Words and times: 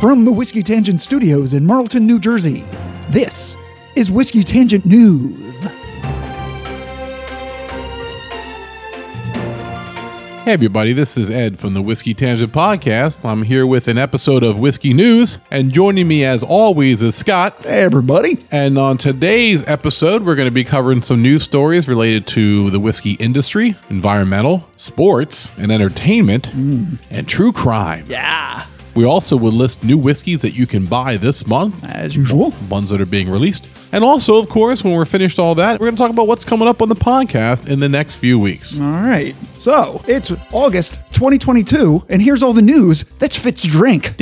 From 0.00 0.24
the 0.24 0.32
Whiskey 0.32 0.62
Tangent 0.62 0.98
Studios 0.98 1.52
in 1.52 1.66
Marlton, 1.66 2.06
New 2.06 2.18
Jersey, 2.18 2.64
this 3.10 3.54
is 3.94 4.10
Whiskey 4.10 4.42
Tangent 4.42 4.86
News. 4.86 5.62
Hey, 10.42 10.54
everybody, 10.54 10.94
this 10.94 11.18
is 11.18 11.30
Ed 11.30 11.58
from 11.58 11.74
the 11.74 11.82
Whiskey 11.82 12.14
Tangent 12.14 12.50
Podcast. 12.50 13.28
I'm 13.28 13.42
here 13.42 13.66
with 13.66 13.88
an 13.88 13.98
episode 13.98 14.42
of 14.42 14.58
Whiskey 14.58 14.94
News, 14.94 15.36
and 15.50 15.70
joining 15.70 16.08
me 16.08 16.24
as 16.24 16.42
always 16.42 17.02
is 17.02 17.14
Scott. 17.14 17.62
Hey, 17.62 17.82
everybody. 17.82 18.46
And 18.50 18.78
on 18.78 18.96
today's 18.96 19.62
episode, 19.66 20.24
we're 20.24 20.34
going 20.34 20.48
to 20.48 20.50
be 20.50 20.64
covering 20.64 21.02
some 21.02 21.20
news 21.20 21.42
stories 21.42 21.86
related 21.86 22.26
to 22.28 22.70
the 22.70 22.80
whiskey 22.80 23.12
industry, 23.16 23.76
environmental, 23.90 24.66
sports, 24.78 25.50
and 25.58 25.70
entertainment, 25.70 26.48
mm. 26.52 26.98
and 27.10 27.28
true 27.28 27.52
crime. 27.52 28.06
Yeah. 28.08 28.64
We 28.94 29.04
also 29.04 29.36
will 29.36 29.52
list 29.52 29.84
new 29.84 29.96
whiskeys 29.96 30.42
that 30.42 30.52
you 30.52 30.66
can 30.66 30.84
buy 30.84 31.16
this 31.16 31.46
month, 31.46 31.84
As 31.84 32.16
usual. 32.16 32.52
ones 32.68 32.90
that 32.90 33.00
are 33.00 33.06
being 33.06 33.30
released. 33.30 33.68
And 33.92 34.04
also, 34.04 34.38
of 34.38 34.48
course, 34.48 34.84
when 34.84 34.94
we're 34.94 35.04
finished 35.04 35.38
all 35.38 35.54
that, 35.56 35.80
we're 35.80 35.86
going 35.86 35.96
to 35.96 36.02
talk 36.02 36.10
about 36.10 36.28
what's 36.28 36.44
coming 36.44 36.68
up 36.68 36.80
on 36.80 36.88
the 36.88 36.96
podcast 36.96 37.68
in 37.68 37.80
the 37.80 37.88
next 37.88 38.16
few 38.16 38.38
weeks. 38.38 38.76
All 38.76 38.82
right. 38.82 39.34
So 39.58 40.02
it's 40.06 40.32
August 40.52 40.94
2022, 41.12 42.06
and 42.08 42.22
here's 42.22 42.42
all 42.42 42.52
the 42.52 42.62
news 42.62 43.04
that's 43.18 43.36
fit 43.36 43.56
to 43.58 43.68
drink. 43.68 44.20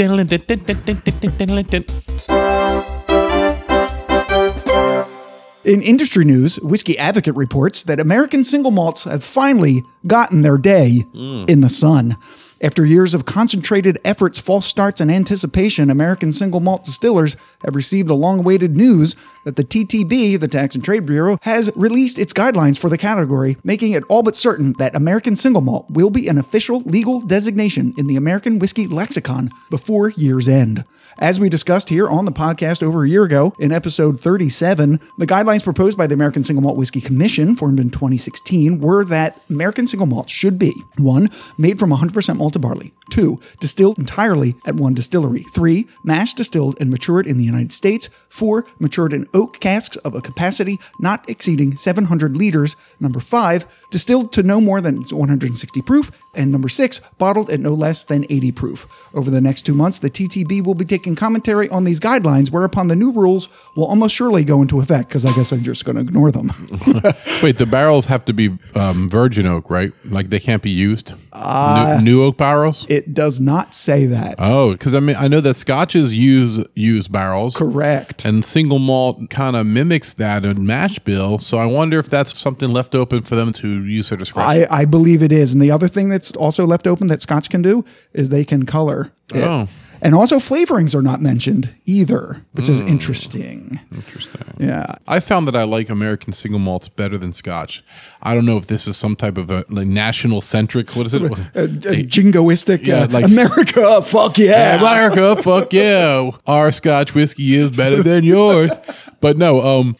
In 5.64 5.82
industry 5.82 6.24
news, 6.24 6.58
Whiskey 6.60 6.98
Advocate 6.98 7.36
reports 7.36 7.82
that 7.82 8.00
American 8.00 8.42
single 8.42 8.70
malts 8.70 9.04
have 9.04 9.22
finally 9.22 9.82
gotten 10.06 10.40
their 10.40 10.56
day 10.56 11.06
mm. 11.12 11.48
in 11.48 11.60
the 11.60 11.68
sun. 11.68 12.16
After 12.60 12.84
years 12.84 13.14
of 13.14 13.24
concentrated 13.24 14.00
efforts, 14.04 14.40
false 14.40 14.66
starts, 14.66 15.00
and 15.00 15.12
anticipation, 15.12 15.90
American 15.90 16.32
single 16.32 16.58
malt 16.58 16.82
distillers 16.82 17.36
have 17.62 17.76
received 17.76 18.08
the 18.08 18.16
long 18.16 18.40
awaited 18.40 18.74
news 18.74 19.14
that 19.44 19.54
the 19.54 19.62
TTB, 19.62 20.40
the 20.40 20.48
Tax 20.48 20.74
and 20.74 20.82
Trade 20.82 21.06
Bureau, 21.06 21.38
has 21.42 21.70
released 21.76 22.18
its 22.18 22.32
guidelines 22.32 22.76
for 22.76 22.90
the 22.90 22.98
category, 22.98 23.56
making 23.62 23.92
it 23.92 24.02
all 24.08 24.24
but 24.24 24.34
certain 24.34 24.72
that 24.78 24.96
American 24.96 25.36
single 25.36 25.62
malt 25.62 25.86
will 25.88 26.10
be 26.10 26.26
an 26.26 26.36
official 26.36 26.80
legal 26.80 27.20
designation 27.20 27.94
in 27.96 28.08
the 28.08 28.16
American 28.16 28.58
whiskey 28.58 28.88
lexicon 28.88 29.50
before 29.70 30.10
year's 30.10 30.48
end. 30.48 30.84
As 31.20 31.40
we 31.40 31.48
discussed 31.48 31.88
here 31.88 32.08
on 32.08 32.26
the 32.26 32.32
podcast 32.32 32.80
over 32.80 33.02
a 33.02 33.08
year 33.08 33.24
ago 33.24 33.52
in 33.58 33.72
episode 33.72 34.20
37, 34.20 35.00
the 35.16 35.26
guidelines 35.26 35.64
proposed 35.64 35.98
by 35.98 36.06
the 36.06 36.14
American 36.14 36.44
Single 36.44 36.62
Malt 36.62 36.78
Whiskey 36.78 37.00
Commission, 37.00 37.56
formed 37.56 37.80
in 37.80 37.90
2016, 37.90 38.78
were 38.78 39.04
that 39.06 39.40
American 39.50 39.88
single 39.88 40.06
malt 40.06 40.30
should 40.30 40.60
be 40.60 40.72
1. 40.98 41.28
made 41.58 41.76
from 41.76 41.90
100% 41.90 42.36
malted 42.36 42.62
barley, 42.62 42.92
2. 43.10 43.36
distilled 43.58 43.98
entirely 43.98 44.54
at 44.64 44.76
one 44.76 44.94
distillery, 44.94 45.44
3. 45.54 45.88
mash 46.04 46.34
distilled 46.34 46.80
and 46.80 46.88
matured 46.88 47.26
in 47.26 47.36
the 47.36 47.44
United 47.44 47.72
States, 47.72 48.08
4. 48.28 48.64
matured 48.78 49.12
in 49.12 49.26
oak 49.34 49.58
casks 49.58 49.96
of 49.96 50.14
a 50.14 50.20
capacity 50.20 50.78
not 51.00 51.28
exceeding 51.28 51.76
700 51.76 52.36
liters, 52.36 52.76
number 53.00 53.18
5. 53.18 53.66
Distilled 53.90 54.32
to 54.34 54.42
no 54.42 54.60
more 54.60 54.80
than 54.80 55.02
160 55.02 55.82
proof, 55.82 56.10
and 56.34 56.52
number 56.52 56.68
6. 56.68 57.00
bottled 57.18 57.50
at 57.50 57.60
no 57.60 57.74
less 57.74 58.04
than 58.04 58.24
80 58.28 58.52
proof. 58.52 58.86
Over 59.14 59.30
the 59.30 59.40
next 59.40 59.62
two 59.62 59.74
months, 59.74 59.98
the 59.98 60.10
TTB 60.10 60.64
will 60.64 60.74
be 60.74 60.84
taking 60.84 61.16
commentary 61.16 61.68
on 61.70 61.84
these 61.84 62.00
guidelines, 62.00 62.50
whereupon 62.50 62.88
the 62.88 62.96
new 62.96 63.12
rules 63.12 63.48
will 63.76 63.86
almost 63.86 64.14
surely 64.14 64.44
go 64.44 64.62
into 64.62 64.80
effect, 64.80 65.08
because 65.08 65.24
I 65.24 65.32
guess 65.34 65.52
I'm 65.52 65.62
just 65.62 65.84
going 65.84 65.96
to 65.96 66.02
ignore 66.02 66.30
them. 66.30 66.48
Wait, 67.42 67.58
the 67.58 67.66
barrels 67.70 68.06
have 68.06 68.24
to 68.26 68.32
be 68.32 68.56
um, 68.74 69.08
virgin 69.08 69.46
oak, 69.46 69.70
right? 69.70 69.92
Like 70.04 70.30
they 70.30 70.40
can't 70.40 70.62
be 70.62 70.70
used? 70.70 71.14
new, 71.34 72.00
new 72.02 72.24
oak 72.24 72.36
barrels? 72.36 72.86
it 72.88 73.14
does 73.14 73.40
not 73.40 73.74
say 73.74 74.06
that. 74.06 74.36
Oh, 74.38 74.72
because 74.72 74.94
I 74.94 75.00
mean, 75.00 75.16
I 75.16 75.28
know 75.28 75.40
that 75.40 75.54
scotches 75.54 76.12
use 76.12 76.64
use 76.74 77.08
barrels. 77.08 77.56
Correct. 77.56 78.24
And 78.24 78.44
single 78.44 78.78
malt 78.78 79.30
kind 79.30 79.56
of 79.56 79.66
mimics 79.66 80.12
that 80.14 80.44
in 80.44 80.66
mash 80.66 80.98
bill. 80.98 81.38
So 81.38 81.58
I 81.58 81.66
wonder 81.66 81.98
if 81.98 82.08
that's 82.08 82.38
something 82.38 82.70
left 82.70 82.94
open 82.94 83.22
for 83.22 83.36
them 83.36 83.52
to 83.54 83.77
use 83.84 84.08
their 84.08 84.18
discretion. 84.18 84.66
I, 84.70 84.80
I 84.82 84.84
believe 84.84 85.22
it 85.22 85.32
is. 85.32 85.52
And 85.52 85.62
the 85.62 85.70
other 85.70 85.88
thing 85.88 86.08
that's 86.08 86.30
also 86.32 86.64
left 86.66 86.86
open 86.86 87.06
that 87.08 87.20
Scotch 87.22 87.50
can 87.50 87.62
do 87.62 87.84
is 88.12 88.28
they 88.30 88.44
can 88.44 88.64
color 88.66 89.12
it. 89.34 89.42
Oh. 89.44 89.68
And 90.00 90.14
also 90.14 90.38
flavorings 90.38 90.94
are 90.94 91.02
not 91.02 91.20
mentioned 91.20 91.74
either, 91.84 92.40
which 92.52 92.68
is 92.68 92.80
interesting. 92.82 93.80
Interesting. 93.92 94.40
Yeah. 94.56 94.94
I 95.08 95.18
found 95.18 95.48
that 95.48 95.56
I 95.56 95.64
like 95.64 95.88
American 95.90 96.32
single 96.32 96.60
malts 96.60 96.86
better 96.86 97.18
than 97.18 97.32
Scotch. 97.32 97.82
I 98.22 98.32
don't 98.32 98.46
know 98.46 98.56
if 98.56 98.68
this 98.68 98.86
is 98.86 98.96
some 98.96 99.16
type 99.16 99.36
of 99.36 99.50
a 99.50 99.64
like 99.68 99.88
national 99.88 100.40
centric. 100.40 100.90
What 100.94 101.06
is 101.06 101.14
it? 101.14 101.22
A, 101.54 101.64
a 101.64 101.66
jingoistic 102.04 102.86
Yeah, 102.86 103.02
uh, 103.02 103.08
like- 103.08 103.24
America, 103.24 104.00
fuck 104.02 104.38
yeah. 104.38 104.76
America, 104.78 105.34
fuck 105.42 105.72
yeah. 105.72 106.30
Our 106.46 106.70
Scotch 106.70 107.12
whiskey 107.14 107.56
is 107.56 107.72
better 107.72 108.00
than 108.00 108.22
yours. 108.22 108.76
But 109.20 109.36
no, 109.36 109.60
um, 109.64 109.96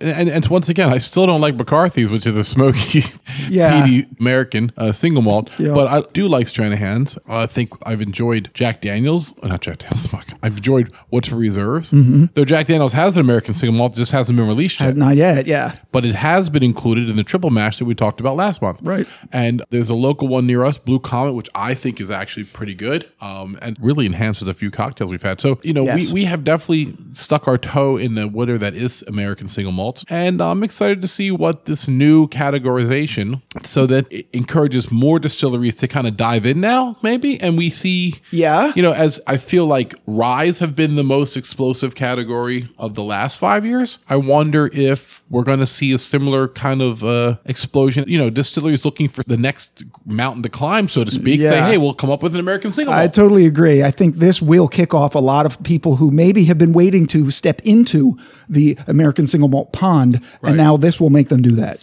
and, 0.00 0.28
and 0.28 0.46
once 0.46 0.68
again, 0.68 0.90
I 0.90 0.98
still 0.98 1.26
don't 1.26 1.40
like 1.40 1.56
McCarthy's, 1.56 2.10
which 2.10 2.26
is 2.26 2.36
a 2.36 2.44
smoky, 2.44 3.02
Yeah. 3.48 3.84
peaty 3.84 4.06
American 4.20 4.72
uh, 4.76 4.92
single 4.92 5.22
malt. 5.22 5.50
Yeah. 5.58 5.74
But 5.74 5.88
I 5.88 6.02
do 6.12 6.28
like 6.28 6.46
Stranahan's. 6.46 7.18
I 7.28 7.46
think 7.46 7.72
I've 7.82 8.00
enjoyed 8.00 8.50
Jack 8.54 8.80
Daniels. 8.80 9.34
uh, 9.42 9.48
Not 9.48 9.60
Jack 9.60 9.78
Daniels. 9.78 10.06
fuck. 10.14 10.26
I've 10.42 10.56
enjoyed 10.58 10.92
Woodford 11.10 11.38
Reserves. 11.38 11.90
Though 11.90 12.44
Jack 12.44 12.66
Daniels 12.66 12.92
has 12.92 13.16
an 13.16 13.22
American 13.22 13.54
single 13.54 13.76
malt, 13.76 13.94
just 13.94 14.12
hasn't 14.12 14.36
been 14.36 14.46
released 14.46 14.80
yet. 14.80 14.96
Not 14.96 15.16
yet, 15.16 15.46
yeah. 15.46 15.76
but 15.92 16.04
it 16.04 16.14
has 16.14 16.48
been 16.50 16.62
included 16.62 17.08
in 17.10 17.16
the 17.16 17.24
triple 17.24 17.50
mash 17.50 17.78
that 17.78 17.84
we 17.86 17.94
talked 17.94 18.20
about 18.20 18.36
last 18.36 18.62
month. 18.62 18.80
Right. 18.82 19.06
And 19.32 19.64
there's 19.70 19.88
a 19.90 19.94
local 19.94 20.28
one 20.28 20.46
near 20.46 20.64
us, 20.64 20.78
Blue 20.78 21.00
Comet, 21.00 21.32
which 21.34 21.48
I 21.54 21.74
think 21.74 22.00
is 22.00 22.10
actually 22.10 22.44
pretty 22.44 22.74
good 22.74 23.10
um, 23.20 23.58
and 23.62 23.76
really 23.80 24.06
enhances 24.06 24.46
a 24.48 24.54
few 24.54 24.70
cocktails 24.70 25.10
we've 25.10 25.22
had. 25.22 25.40
So, 25.40 25.58
you 25.62 25.72
know, 25.72 25.84
Yes. 25.84 26.06
we, 26.08 26.12
we 26.12 26.24
have 26.24 26.44
definitely 26.44 26.96
stuck 27.14 27.46
our 27.48 27.58
toe 27.58 27.96
in 27.96 28.14
the 28.14 28.28
that 28.58 28.74
is 28.74 29.02
American 29.06 29.48
single 29.48 29.72
Malt. 29.72 30.04
And 30.08 30.40
I'm 30.40 30.62
excited 30.62 31.00
to 31.02 31.08
see 31.08 31.30
what 31.30 31.64
this 31.66 31.88
new 31.88 32.28
categorization, 32.28 33.42
so 33.62 33.86
that 33.86 34.06
it 34.10 34.26
encourages 34.32 34.90
more 34.90 35.18
distilleries 35.18 35.76
to 35.76 35.88
kind 35.88 36.06
of 36.06 36.16
dive 36.16 36.46
in 36.46 36.60
now, 36.60 36.96
maybe. 37.02 37.40
And 37.40 37.56
we 37.56 37.70
see, 37.70 38.14
Yeah. 38.30 38.72
you 38.76 38.82
know, 38.82 38.92
as 38.92 39.20
I 39.26 39.36
feel 39.36 39.66
like 39.66 39.94
ryes 40.06 40.58
have 40.58 40.74
been 40.76 40.96
the 40.96 41.04
most 41.04 41.36
explosive 41.36 41.94
category 41.94 42.68
of 42.78 42.94
the 42.94 43.02
last 43.02 43.38
five 43.38 43.64
years, 43.64 43.98
I 44.08 44.16
wonder 44.16 44.70
if 44.72 45.22
we're 45.30 45.42
going 45.42 45.60
to 45.60 45.66
see 45.66 45.92
a 45.92 45.98
similar 45.98 46.48
kind 46.48 46.82
of 46.82 47.02
uh, 47.02 47.36
explosion. 47.44 48.04
You 48.06 48.18
know, 48.18 48.30
distilleries 48.30 48.84
looking 48.84 49.08
for 49.08 49.22
the 49.24 49.36
next 49.36 49.84
mountain 50.06 50.42
to 50.42 50.48
climb, 50.48 50.88
so 50.88 51.04
to 51.04 51.10
speak, 51.10 51.40
say, 51.42 51.60
hey, 51.60 51.78
we'll 51.78 51.94
come 51.94 52.10
up 52.10 52.22
with 52.22 52.34
an 52.34 52.40
American 52.40 52.72
single 52.72 52.94
I 52.94 53.08
totally 53.08 53.46
agree. 53.46 53.82
I 53.82 53.90
think 53.90 54.16
this 54.16 54.40
will 54.42 54.68
kick 54.68 54.94
off 54.94 55.14
a 55.14 55.18
lot 55.20 55.46
of 55.46 55.62
people 55.62 55.96
who 55.96 56.10
maybe 56.10 56.44
have 56.44 56.58
been 56.58 56.72
waiting 56.72 57.06
to 57.06 57.30
step 57.30 57.60
into 57.64 58.16
the 58.48 58.76
American 58.86 59.26
single 59.26 59.48
malt 59.48 59.72
pond, 59.72 60.20
Right. 60.42 60.50
and 60.50 60.56
now 60.56 60.76
this 60.76 61.00
will 61.00 61.10
make 61.10 61.28
them 61.28 61.42
do 61.42 61.52
that. 61.52 61.80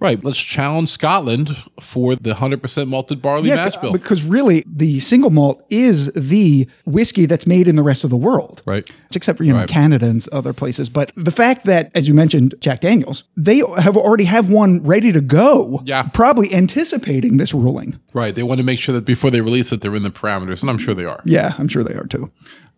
right. 0.00 0.22
Let's 0.22 0.38
challenge 0.38 0.90
Scotland 0.90 1.56
for 1.80 2.14
the 2.14 2.34
100% 2.34 2.88
malted 2.88 3.22
barley 3.22 3.48
Yeah, 3.48 3.54
mash 3.56 3.76
bill. 3.78 3.90
because 3.92 4.22
really, 4.22 4.62
the 4.66 5.00
single 5.00 5.30
malt 5.30 5.64
is 5.70 6.12
the 6.12 6.68
whiskey 6.84 7.24
that's 7.24 7.46
made 7.46 7.66
in 7.68 7.76
the 7.76 7.82
rest 7.82 8.04
of 8.04 8.10
the 8.10 8.16
world. 8.16 8.60
Right. 8.66 8.86
Except 9.14 9.38
for, 9.38 9.44
you 9.44 9.52
know, 9.54 9.60
Right. 9.60 9.68
Canada 9.68 10.06
and 10.06 10.26
other 10.30 10.52
places. 10.52 10.90
But 10.90 11.10
the 11.16 11.30
fact 11.30 11.64
that, 11.64 11.90
as 11.94 12.06
you 12.06 12.12
mentioned, 12.12 12.54
Jack 12.60 12.80
Daniels, 12.80 13.22
they 13.34 13.62
have 13.78 13.96
already 13.96 14.24
have 14.24 14.50
one 14.50 14.82
ready 14.82 15.10
to 15.10 15.22
go. 15.22 15.80
Yeah. 15.86 16.02
Probably 16.12 16.52
anticipating 16.54 17.38
this 17.38 17.54
ruling. 17.54 17.98
Right. 18.12 18.34
They 18.34 18.42
want 18.42 18.58
to 18.58 18.64
make 18.64 18.80
sure 18.80 18.92
that 18.94 19.06
before 19.06 19.30
they 19.30 19.40
release 19.40 19.72
it, 19.72 19.80
they're 19.80 19.94
in 19.96 20.02
the 20.02 20.10
parameters, 20.10 20.60
and 20.60 20.68
I'm 20.68 20.78
sure 20.78 20.92
they 20.92 21.06
are. 21.06 21.22
Yeah, 21.24 21.54
I'm 21.56 21.68
sure 21.68 21.82
they 21.82 21.94
are 21.94 22.06
too. 22.06 22.30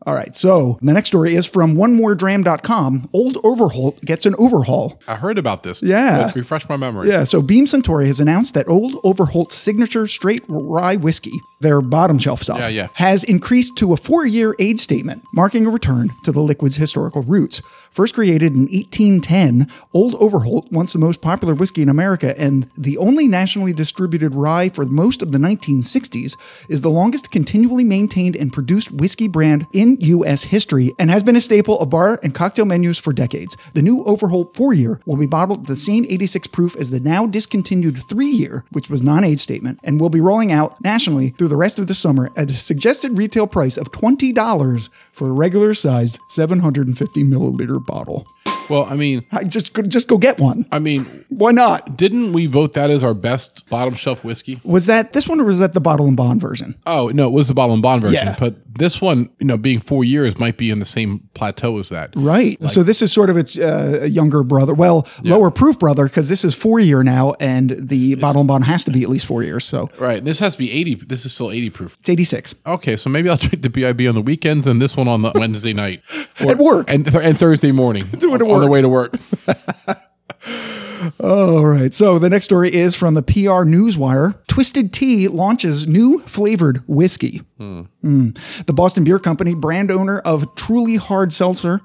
All 0.06 0.14
right. 0.14 0.34
So 0.36 0.78
the 0.82 0.92
next 0.92 1.08
story 1.08 1.34
is 1.34 1.46
from 1.46 1.74
onemooredram.com. 1.76 3.08
Old 3.12 3.38
Overholt 3.44 4.00
gets 4.04 4.24
an 4.24 4.34
overhaul. 4.38 5.00
I 5.08 5.16
heard 5.16 5.36
about 5.36 5.62
this. 5.64 5.82
Yeah. 5.82 6.26
Like, 6.26 6.36
refresh 6.36 6.68
my 6.68 6.76
memory. 6.76 7.08
Yeah, 7.08 7.24
so 7.24 7.42
Beam 7.42 7.66
Suntory 7.66 8.06
has 8.06 8.20
announced 8.20 8.54
that 8.54 8.68
Old 8.68 9.00
Overholt's 9.04 9.54
signature 9.56 10.06
straight 10.06 10.44
rye 10.48 10.96
whiskey, 10.96 11.32
their 11.60 11.80
bottom 11.80 12.18
shelf 12.18 12.42
stuff, 12.42 12.58
Yeah, 12.58 12.68
yeah. 12.68 12.88
has 12.94 13.24
increased 13.24 13.76
to 13.78 13.92
a 13.92 13.96
four 13.96 14.26
year 14.26 14.54
age 14.58 14.80
statement, 14.80 15.22
marking 15.34 15.66
a 15.66 15.70
return 15.70 16.10
to 16.24 16.30
the 16.32 16.40
liquid's 16.40 16.76
historical 16.76 17.22
roots. 17.22 17.60
First 17.90 18.14
created 18.14 18.52
in 18.54 18.66
1810, 18.66 19.72
Old 19.94 20.14
Overholt, 20.16 20.70
once 20.70 20.92
the 20.92 20.98
most 20.98 21.20
popular 21.22 21.54
whiskey 21.54 21.82
in 21.82 21.88
America 21.88 22.38
and 22.38 22.70
the 22.76 22.98
only 22.98 23.26
nationally 23.26 23.72
distributed 23.72 24.34
rye 24.34 24.68
for 24.68 24.84
most 24.84 25.22
of 25.22 25.32
the 25.32 25.38
1960s, 25.38 26.36
is 26.68 26.82
the 26.82 26.90
longest 26.90 27.30
continually 27.30 27.84
maintained 27.84 28.36
and 28.36 28.52
produced 28.52 28.92
whiskey 28.92 29.28
brand 29.28 29.66
in 29.72 29.95
U.S. 30.00 30.44
history 30.44 30.94
and 30.98 31.10
has 31.10 31.22
been 31.22 31.36
a 31.36 31.40
staple 31.40 31.78
of 31.80 31.90
bar 31.90 32.20
and 32.22 32.34
cocktail 32.34 32.64
menus 32.64 32.98
for 32.98 33.12
decades. 33.12 33.56
The 33.74 33.82
new 33.82 34.04
Overholt 34.04 34.56
four 34.56 34.72
year 34.72 35.00
will 35.06 35.16
be 35.16 35.26
bottled 35.26 35.66
the 35.66 35.76
same 35.76 36.04
86 36.08 36.48
proof 36.48 36.76
as 36.76 36.90
the 36.90 37.00
now 37.00 37.26
discontinued 37.26 37.98
three 37.98 38.30
year, 38.30 38.64
which 38.72 38.88
was 38.88 39.02
non 39.02 39.24
age 39.24 39.40
statement, 39.40 39.80
and 39.82 40.00
will 40.00 40.10
be 40.10 40.20
rolling 40.20 40.52
out 40.52 40.80
nationally 40.82 41.30
through 41.30 41.48
the 41.48 41.56
rest 41.56 41.78
of 41.78 41.86
the 41.86 41.94
summer 41.94 42.30
at 42.36 42.50
a 42.50 42.54
suggested 42.54 43.16
retail 43.16 43.46
price 43.46 43.76
of 43.76 43.90
$20 43.90 44.88
for 45.12 45.28
a 45.28 45.32
regular 45.32 45.74
sized 45.74 46.18
750 46.28 47.24
milliliter 47.24 47.84
bottle. 47.84 48.26
Well, 48.68 48.84
I 48.84 48.96
mean, 48.96 49.24
I 49.32 49.44
just 49.44 49.72
go- 49.72 49.82
just 49.82 50.08
go 50.08 50.18
get 50.18 50.38
one. 50.38 50.66
I 50.72 50.78
mean, 50.78 51.04
Why 51.28 51.52
not? 51.52 51.96
didn't 51.96 52.32
we 52.32 52.46
vote 52.46 52.74
that 52.74 52.90
as 52.90 53.02
our 53.04 53.14
best 53.14 53.68
bottom 53.68 53.94
shelf 53.94 54.24
whiskey? 54.24 54.60
Was 54.64 54.86
that 54.86 55.12
this 55.12 55.28
one 55.28 55.40
or 55.40 55.44
was 55.44 55.58
that 55.58 55.72
the 55.72 55.80
bottle 55.80 56.06
and 56.06 56.16
bond 56.16 56.40
version? 56.40 56.74
Oh 56.86 57.08
no, 57.14 57.26
it 57.28 57.32
was 57.32 57.48
the 57.48 57.54
bottle 57.54 57.74
and 57.74 57.82
bond 57.82 58.02
version. 58.02 58.26
Yeah. 58.28 58.36
But 58.38 58.56
this 58.78 59.00
one, 59.00 59.30
you 59.38 59.46
know, 59.46 59.56
being 59.56 59.78
four 59.78 60.04
years, 60.04 60.38
might 60.38 60.58
be 60.58 60.70
in 60.70 60.78
the 60.80 60.84
same 60.84 61.20
plateau 61.34 61.78
as 61.78 61.88
that. 61.88 62.10
Right. 62.14 62.58
so 62.70 62.82
this 62.82 63.00
is 63.00 63.10
sort 63.12 63.30
of 63.30 63.36
its 63.38 63.56
uh, 63.56 64.06
younger 64.10 64.42
brother. 64.42 64.74
Well, 64.74 65.06
lower 65.22 65.50
proof 65.50 65.78
brother 65.78 66.04
because 66.04 66.28
this 66.28 66.44
is 66.44 66.54
four 66.54 66.78
year 66.78 67.02
now, 67.02 67.34
and 67.40 67.70
the 67.88 68.16
bottle 68.16 68.42
and 68.42 68.48
bond 68.48 68.64
has 68.64 68.84
to 68.84 68.90
be 68.90 69.02
at 69.02 69.08
least 69.08 69.24
four 69.26 69.42
years. 69.42 69.64
So 69.64 69.88
Right. 69.98 70.22
This 70.24 70.38
has 70.40 70.52
to 70.52 70.58
be 70.58 70.70
eighty. 70.72 70.94
This 70.94 71.24
is 71.24 71.32
still 71.32 71.50
eighty 71.50 71.70
proof. 71.70 71.96
it's 72.00 72.08
eighty 72.10 72.24
six. 72.24 72.54
Okay, 72.66 72.96
so 72.96 73.08
maybe 73.08 73.28
I'll 73.30 73.36
drink 73.46 73.62
the 73.62 73.70
BIB 73.70 74.02
on 74.08 74.14
the 74.14 74.22
weekends 74.22 74.66
and 74.66 74.80
this 74.82 74.96
one 74.96 75.08
on 75.08 75.22
the 75.22 75.32
Wednesday 75.34 75.72
night 75.72 76.02
Or- 76.44 76.50
At 76.50 76.58
work. 76.58 76.90
and 76.90 77.04
th- 77.06 77.16
and 77.24 77.38
Thursday 77.38 77.72
morning. 77.72 78.04
Do 78.18 78.34
it 78.34 78.40
at 78.42 78.46
on 78.56 78.62
the 78.62 78.70
way 78.70 78.82
to 78.82 78.88
work. 78.88 79.14
All 81.20 81.64
right. 81.66 81.92
So 81.92 82.18
the 82.18 82.28
next 82.28 82.46
story 82.46 82.72
is 82.72 82.96
from 82.96 83.14
the 83.14 83.22
PR 83.22 83.64
Newswire. 83.64 84.34
Twisted 84.46 84.92
Tea 84.92 85.28
launches 85.28 85.86
new 85.86 86.20
flavored 86.20 86.82
whiskey. 86.86 87.42
Mm. 87.60 88.38
The 88.66 88.72
Boston 88.72 89.04
Beer 89.04 89.18
Company, 89.18 89.54
brand 89.54 89.90
owner 89.90 90.18
of 90.20 90.54
Truly 90.56 90.96
Hard 90.96 91.32
Seltzer. 91.32 91.80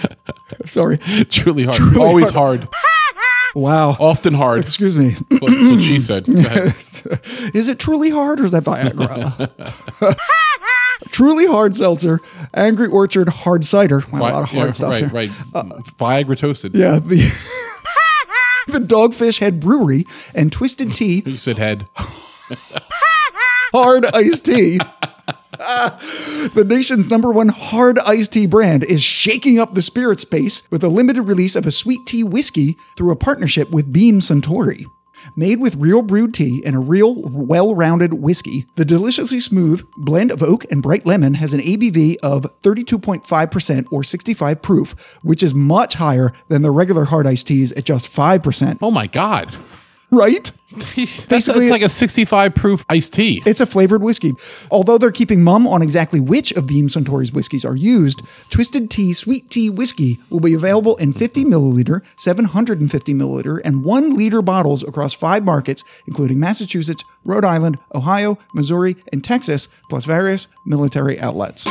Sorry. 0.66 0.98
Truly 1.28 1.64
hard. 1.64 1.96
Always 1.96 2.30
hard. 2.30 2.68
Wow. 3.54 3.96
Often 3.98 4.34
hard. 4.34 4.60
Excuse 4.60 4.96
me. 4.96 5.16
That's 5.30 5.42
what 5.42 5.82
she 5.82 5.98
said. 5.98 6.24
Is 7.54 7.68
it 7.68 7.78
truly 7.78 8.10
hard 8.10 8.40
or 8.40 8.44
is 8.44 8.52
that 8.52 8.62
Viagra? 8.62 10.16
Truly 11.10 11.46
hard 11.46 11.74
seltzer, 11.74 12.20
Angry 12.54 12.88
Orchard 12.88 13.28
hard 13.28 13.64
cider. 13.64 14.02
Wow, 14.12 14.18
a 14.18 14.20
lot 14.20 14.42
of 14.44 14.48
hard 14.50 14.66
Yeah, 14.68 14.72
stuff 14.72 14.90
right, 14.90 15.00
here. 15.04 15.10
right. 15.12 15.30
Uh, 15.54 15.62
Viagra 15.98 16.36
toasted. 16.36 16.74
Yeah, 16.74 16.98
the 16.98 17.16
the 18.68 18.78
Dogfish 18.78 19.38
Head 19.40 19.60
Brewery 19.60 20.04
and 20.34 20.52
Twisted 20.52 20.94
Tea 20.94 21.22
You 21.26 21.36
said 21.36 21.58
head. 21.58 21.86
hard 23.72 24.06
iced 24.14 24.46
tea. 24.46 24.78
the 25.58 26.64
nation's 26.66 27.08
number 27.08 27.30
one 27.30 27.48
hard 27.48 27.98
iced 28.00 28.32
tea 28.32 28.46
brand 28.46 28.84
is 28.84 29.02
shaking 29.02 29.58
up 29.60 29.74
the 29.74 29.82
spirit 29.82 30.18
space 30.20 30.62
with 30.70 30.82
a 30.82 30.88
limited 30.88 31.22
release 31.22 31.54
of 31.54 31.66
a 31.66 31.70
sweet 31.72 32.04
tea 32.06 32.24
whiskey 32.24 32.76
through 32.96 33.12
a 33.12 33.16
partnership 33.16 33.70
with 33.70 33.92
Beam 33.92 34.20
Suntory. 34.20 34.84
Made 35.34 35.60
with 35.60 35.76
real 35.76 36.02
brewed 36.02 36.34
tea 36.34 36.62
and 36.64 36.76
a 36.76 36.78
real 36.78 37.22
well 37.22 37.74
rounded 37.74 38.14
whiskey, 38.14 38.66
the 38.76 38.84
deliciously 38.84 39.40
smooth 39.40 39.82
blend 39.96 40.30
of 40.30 40.42
oak 40.42 40.70
and 40.70 40.82
bright 40.82 41.06
lemon 41.06 41.34
has 41.34 41.54
an 41.54 41.60
ABV 41.60 42.16
of 42.22 42.46
32.5% 42.60 43.86
or 43.90 44.04
65 44.04 44.60
proof, 44.60 44.94
which 45.22 45.42
is 45.42 45.54
much 45.54 45.94
higher 45.94 46.32
than 46.48 46.60
the 46.60 46.70
regular 46.70 47.06
hard 47.06 47.26
iced 47.26 47.46
teas 47.46 47.72
at 47.72 47.84
just 47.84 48.12
5%. 48.12 48.78
Oh 48.82 48.90
my 48.90 49.06
god. 49.06 49.56
Right? 50.12 50.50
Basically- 51.28 51.64
it's 51.66 51.70
like 51.70 51.82
a 51.82 51.88
65 51.88 52.54
proof 52.54 52.84
iced 52.90 53.14
tea. 53.14 53.42
It's 53.46 53.60
a 53.60 53.66
flavored 53.66 54.02
whiskey. 54.02 54.32
Although 54.70 54.98
they're 54.98 55.10
keeping 55.10 55.42
mum 55.42 55.66
on 55.66 55.80
exactly 55.82 56.20
which 56.20 56.52
of 56.52 56.66
Beam 56.66 56.88
Suntory's 56.88 57.32
whiskeys 57.32 57.64
are 57.64 57.74
used, 57.76 58.20
Twisted 58.50 58.90
Tea 58.90 59.12
Sweet 59.14 59.50
Tea 59.50 59.70
Whiskey 59.70 60.18
will 60.30 60.40
be 60.40 60.52
available 60.54 60.96
in 60.96 61.12
50 61.14 61.44
milliliter, 61.44 62.02
750 62.18 63.14
milliliter, 63.14 63.60
and 63.64 63.84
1 63.84 64.14
liter 64.16 64.42
bottles 64.42 64.82
across 64.82 65.14
five 65.14 65.44
markets, 65.44 65.82
including 66.06 66.38
Massachusetts, 66.38 67.02
Rhode 67.24 67.44
Island, 67.44 67.78
Ohio, 67.94 68.38
Missouri, 68.54 68.96
and 69.12 69.24
Texas, 69.24 69.66
plus 69.88 70.04
various 70.04 70.46
military 70.66 71.18
outlets. 71.20 71.66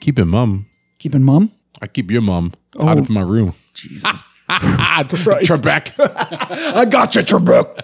Keep 0.00 0.18
it 0.18 0.24
mum. 0.24 0.66
Keeping 0.98 1.22
mum? 1.22 1.52
I 1.82 1.86
keep 1.86 2.10
your 2.10 2.22
mum 2.22 2.54
Oh. 2.76 2.88
out 2.88 2.98
of 2.98 3.10
my 3.10 3.20
room. 3.22 3.52
Jesus. 3.74 4.04
Trebek. 4.48 5.92
I 6.76 6.84
got 6.84 7.14
you, 7.14 7.22
Trebek. 7.22 7.80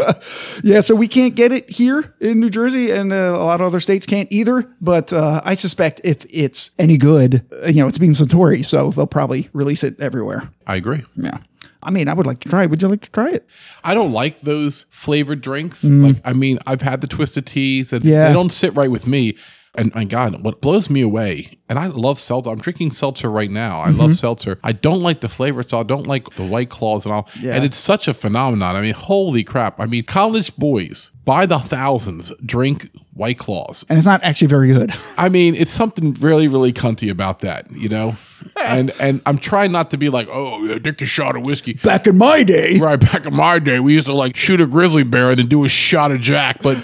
yeah, 0.64 0.80
so 0.80 0.94
we 0.94 1.06
can't 1.08 1.34
get 1.34 1.52
it 1.52 1.68
here 1.68 2.14
in 2.20 2.40
New 2.40 2.50
Jersey, 2.50 2.90
and 2.90 3.12
uh, 3.12 3.16
a 3.38 3.44
lot 3.44 3.60
of 3.60 3.66
other 3.66 3.80
states 3.80 4.06
can't 4.06 4.30
either. 4.32 4.66
But 4.80 5.12
uh, 5.12 5.40
I 5.44 5.54
suspect 5.54 6.00
if 6.04 6.24
it's 6.30 6.70
any 6.78 6.96
good, 6.96 7.44
uh, 7.62 7.66
you 7.68 7.82
know, 7.82 7.86
it's 7.88 7.98
Beam 7.98 8.14
Suntory, 8.14 8.64
so 8.64 8.90
they'll 8.90 9.06
probably 9.06 9.48
release 9.52 9.84
it 9.84 10.00
everywhere. 10.00 10.50
I 10.66 10.76
agree. 10.76 11.04
Yeah. 11.16 11.38
I 11.82 11.90
mean, 11.90 12.08
I 12.08 12.14
would 12.14 12.26
like 12.26 12.40
to 12.40 12.48
try 12.50 12.64
it. 12.64 12.70
Would 12.70 12.82
you 12.82 12.88
like 12.88 13.00
to 13.02 13.10
try 13.10 13.30
it? 13.30 13.46
I 13.84 13.94
don't 13.94 14.12
like 14.12 14.40
those 14.42 14.84
flavored 14.90 15.40
drinks. 15.40 15.82
Like, 15.82 16.16
I 16.26 16.34
mean, 16.34 16.58
I've 16.66 16.82
had 16.82 17.00
the 17.00 17.06
twisted 17.06 17.46
teas 17.46 17.94
and 17.94 18.04
Mm. 18.04 18.08
Yeah. 18.08 18.28
they 18.28 18.34
don't 18.34 18.52
sit 18.52 18.74
right 18.74 18.90
with 18.90 19.06
me. 19.06 19.36
And 19.76 19.94
my 19.94 20.04
God, 20.04 20.42
what 20.42 20.60
blows 20.60 20.90
me 20.90 21.00
away, 21.00 21.58
and 21.68 21.78
I 21.78 21.86
love 21.86 22.18
seltzer. 22.18 22.50
I'm 22.50 22.58
drinking 22.58 22.90
seltzer 22.90 23.30
right 23.30 23.50
now. 23.50 23.82
I 23.82 23.88
Mm-hmm. 23.90 24.00
love 24.00 24.14
seltzer. 24.16 24.58
I 24.64 24.72
don't 24.72 25.00
like 25.00 25.20
the 25.20 25.28
flavor. 25.28 25.62
So 25.62 25.78
I 25.78 25.84
don't 25.84 26.06
like 26.08 26.34
the 26.34 26.44
white 26.44 26.70
claws 26.70 27.04
and 27.06 27.14
all. 27.14 27.28
Yeah. 27.40 27.54
And 27.54 27.64
it's 27.64 27.76
such 27.76 28.08
a 28.08 28.14
phenomenon. 28.14 28.74
I 28.74 28.80
mean, 28.82 28.94
holy 28.94 29.44
crap. 29.44 29.78
I 29.78 29.86
mean, 29.86 30.02
college 30.04 30.56
boys 30.56 31.12
by 31.24 31.46
the 31.46 31.60
thousands 31.60 32.32
drink 32.44 32.90
white 33.20 33.38
claws. 33.38 33.84
And 33.88 33.98
it's 33.98 34.06
not 34.06 34.24
actually 34.24 34.48
very 34.48 34.72
good. 34.72 34.92
I 35.18 35.28
mean, 35.28 35.54
it's 35.54 35.72
something 35.72 36.14
really, 36.14 36.48
really 36.48 36.72
cunty 36.72 37.10
about 37.10 37.40
that, 37.40 37.70
you 37.70 37.88
know? 37.88 38.16
and 38.64 38.90
and 38.98 39.20
I'm 39.26 39.36
trying 39.36 39.70
not 39.70 39.90
to 39.90 39.98
be 39.98 40.08
like, 40.08 40.26
oh, 40.30 40.78
take 40.78 41.02
a 41.02 41.06
shot 41.06 41.36
of 41.36 41.42
whiskey. 41.42 41.74
Back 41.74 42.06
in 42.06 42.16
my 42.16 42.42
day, 42.42 42.78
Right 42.78 42.98
back 42.98 43.26
in 43.26 43.34
my 43.34 43.58
day, 43.58 43.80
we 43.80 43.92
used 43.94 44.06
to 44.06 44.14
like 44.14 44.34
shoot 44.34 44.62
a 44.62 44.66
grizzly 44.66 45.02
bear 45.02 45.28
and 45.28 45.38
then 45.38 45.46
do 45.46 45.64
a 45.64 45.68
shot 45.68 46.10
of 46.10 46.20
Jack. 46.20 46.62
But 46.62 46.78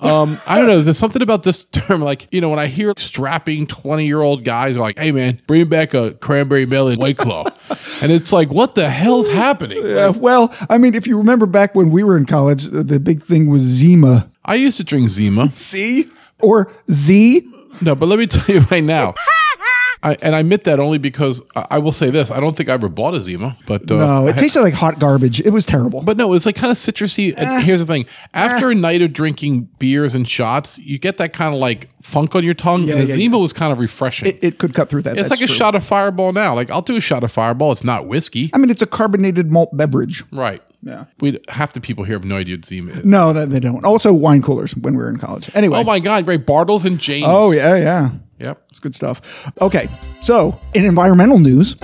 um, 0.00 0.38
I 0.46 0.56
don't 0.56 0.66
know. 0.66 0.80
There's 0.80 0.96
something 0.96 1.20
about 1.20 1.42
this 1.42 1.64
term. 1.64 2.00
Like, 2.00 2.28
you 2.30 2.40
know, 2.40 2.48
when 2.48 2.58
I 2.58 2.66
hear 2.66 2.94
strapping 2.96 3.66
20 3.66 4.06
year 4.06 4.22
old 4.22 4.44
guys 4.44 4.74
like, 4.76 4.98
hey, 4.98 5.12
man, 5.12 5.40
bring 5.46 5.68
back 5.68 5.92
a 5.92 6.12
cranberry 6.14 6.64
melon 6.64 6.98
white 6.98 7.18
claw. 7.18 7.44
and 8.00 8.10
it's 8.10 8.32
like, 8.32 8.50
what 8.50 8.74
the 8.74 8.88
hell's 8.88 9.28
happening? 9.28 9.84
uh, 9.84 10.12
well, 10.16 10.54
I 10.70 10.78
mean, 10.78 10.94
if 10.94 11.06
you 11.06 11.18
remember 11.18 11.44
back 11.44 11.74
when 11.74 11.90
we 11.90 12.02
were 12.02 12.16
in 12.16 12.24
college, 12.24 12.64
the 12.64 12.98
big 12.98 13.24
thing 13.24 13.48
was 13.48 13.62
Zima. 13.62 14.31
I 14.44 14.56
used 14.56 14.76
to 14.78 14.84
drink 14.84 15.08
Zima. 15.08 15.50
C 15.50 16.10
or 16.40 16.72
Z. 16.90 17.48
No, 17.80 17.94
but 17.94 18.06
let 18.06 18.18
me 18.18 18.26
tell 18.28 18.54
you 18.54 18.60
right 18.70 18.84
now. 18.84 19.14
I, 20.04 20.16
and 20.20 20.34
I 20.34 20.40
admit 20.40 20.64
that 20.64 20.80
only 20.80 20.98
because 20.98 21.40
I, 21.54 21.66
I 21.72 21.78
will 21.78 21.92
say 21.92 22.10
this: 22.10 22.28
I 22.28 22.40
don't 22.40 22.56
think 22.56 22.68
I 22.68 22.72
ever 22.72 22.88
bought 22.88 23.14
a 23.14 23.20
Zima, 23.20 23.56
but 23.66 23.88
uh, 23.88 23.98
No, 23.98 24.26
it 24.26 24.32
had- 24.34 24.38
tasted 24.40 24.62
like 24.62 24.74
hot 24.74 24.98
garbage. 24.98 25.38
It 25.40 25.50
was 25.50 25.64
terrible. 25.64 26.02
But 26.02 26.16
no, 26.16 26.32
it's 26.32 26.44
like 26.44 26.56
kind 26.56 26.72
of 26.72 26.76
citrusy. 26.76 27.32
Eh. 27.32 27.34
And 27.36 27.62
here's 27.64 27.78
the 27.78 27.86
thing: 27.86 28.06
after 28.34 28.70
a 28.70 28.74
night 28.74 29.00
of 29.00 29.12
drinking 29.12 29.68
beers 29.78 30.16
and 30.16 30.26
shots, 30.28 30.76
you 30.78 30.98
get 30.98 31.18
that 31.18 31.32
kind 31.32 31.54
of 31.54 31.60
like 31.60 31.88
funk 32.02 32.34
on 32.34 32.42
your 32.42 32.54
tongue. 32.54 32.82
Yeah, 32.82 32.96
and 32.96 33.08
yeah, 33.08 33.14
Zima 33.14 33.38
was 33.38 33.52
kind 33.52 33.72
of 33.72 33.78
refreshing. 33.78 34.26
it, 34.30 34.38
it 34.42 34.58
could 34.58 34.74
cut 34.74 34.88
through 34.90 35.02
that. 35.02 35.16
it's 35.18 35.30
like 35.30 35.40
a 35.40 35.46
shot 35.46 35.76
of 35.76 35.84
Fireball 35.84 36.32
now. 36.32 36.52
Like 36.52 36.68
I'll 36.70 36.82
do 36.82 36.96
a 36.96 37.00
shot 37.00 37.22
of 37.22 37.30
Fireball. 37.30 37.70
It's 37.70 37.84
not 37.84 38.08
whiskey, 38.08 38.50
I 38.52 38.58
mean, 38.58 38.70
it's 38.70 38.82
a 38.82 38.86
carbonated 38.88 39.52
malt 39.52 39.70
beverage. 39.76 40.24
right? 40.32 40.62
Yeah. 40.82 41.04
We 41.20 41.38
half 41.48 41.72
the 41.74 41.80
people 41.80 42.04
here 42.04 42.16
have 42.16 42.24
no 42.24 42.36
idea 42.36 42.56
what 42.56 42.64
Zima 42.64 42.92
is. 42.92 43.04
No, 43.04 43.32
that 43.32 43.50
they 43.50 43.60
don't. 43.60 43.84
Also, 43.84 44.12
wine 44.12 44.42
coolers 44.42 44.74
when 44.76 44.94
we 44.94 45.02
were 45.02 45.08
in 45.08 45.16
college. 45.16 45.48
Anyway. 45.54 45.78
Oh 45.78 45.84
my 45.84 46.00
God! 46.00 46.26
Right, 46.26 46.44
Bartles 46.44 46.84
and 46.84 46.98
Jaymes. 46.98 47.22
Oh 47.24 47.52
yeah, 47.52 47.76
yeah. 47.76 48.10
yep. 48.38 48.64
It's 48.70 48.80
good 48.80 48.94
stuff. 48.94 49.20
Okay, 49.60 49.88
so 50.22 50.60
in 50.74 50.84
environmental 50.84 51.38
news, 51.38 51.76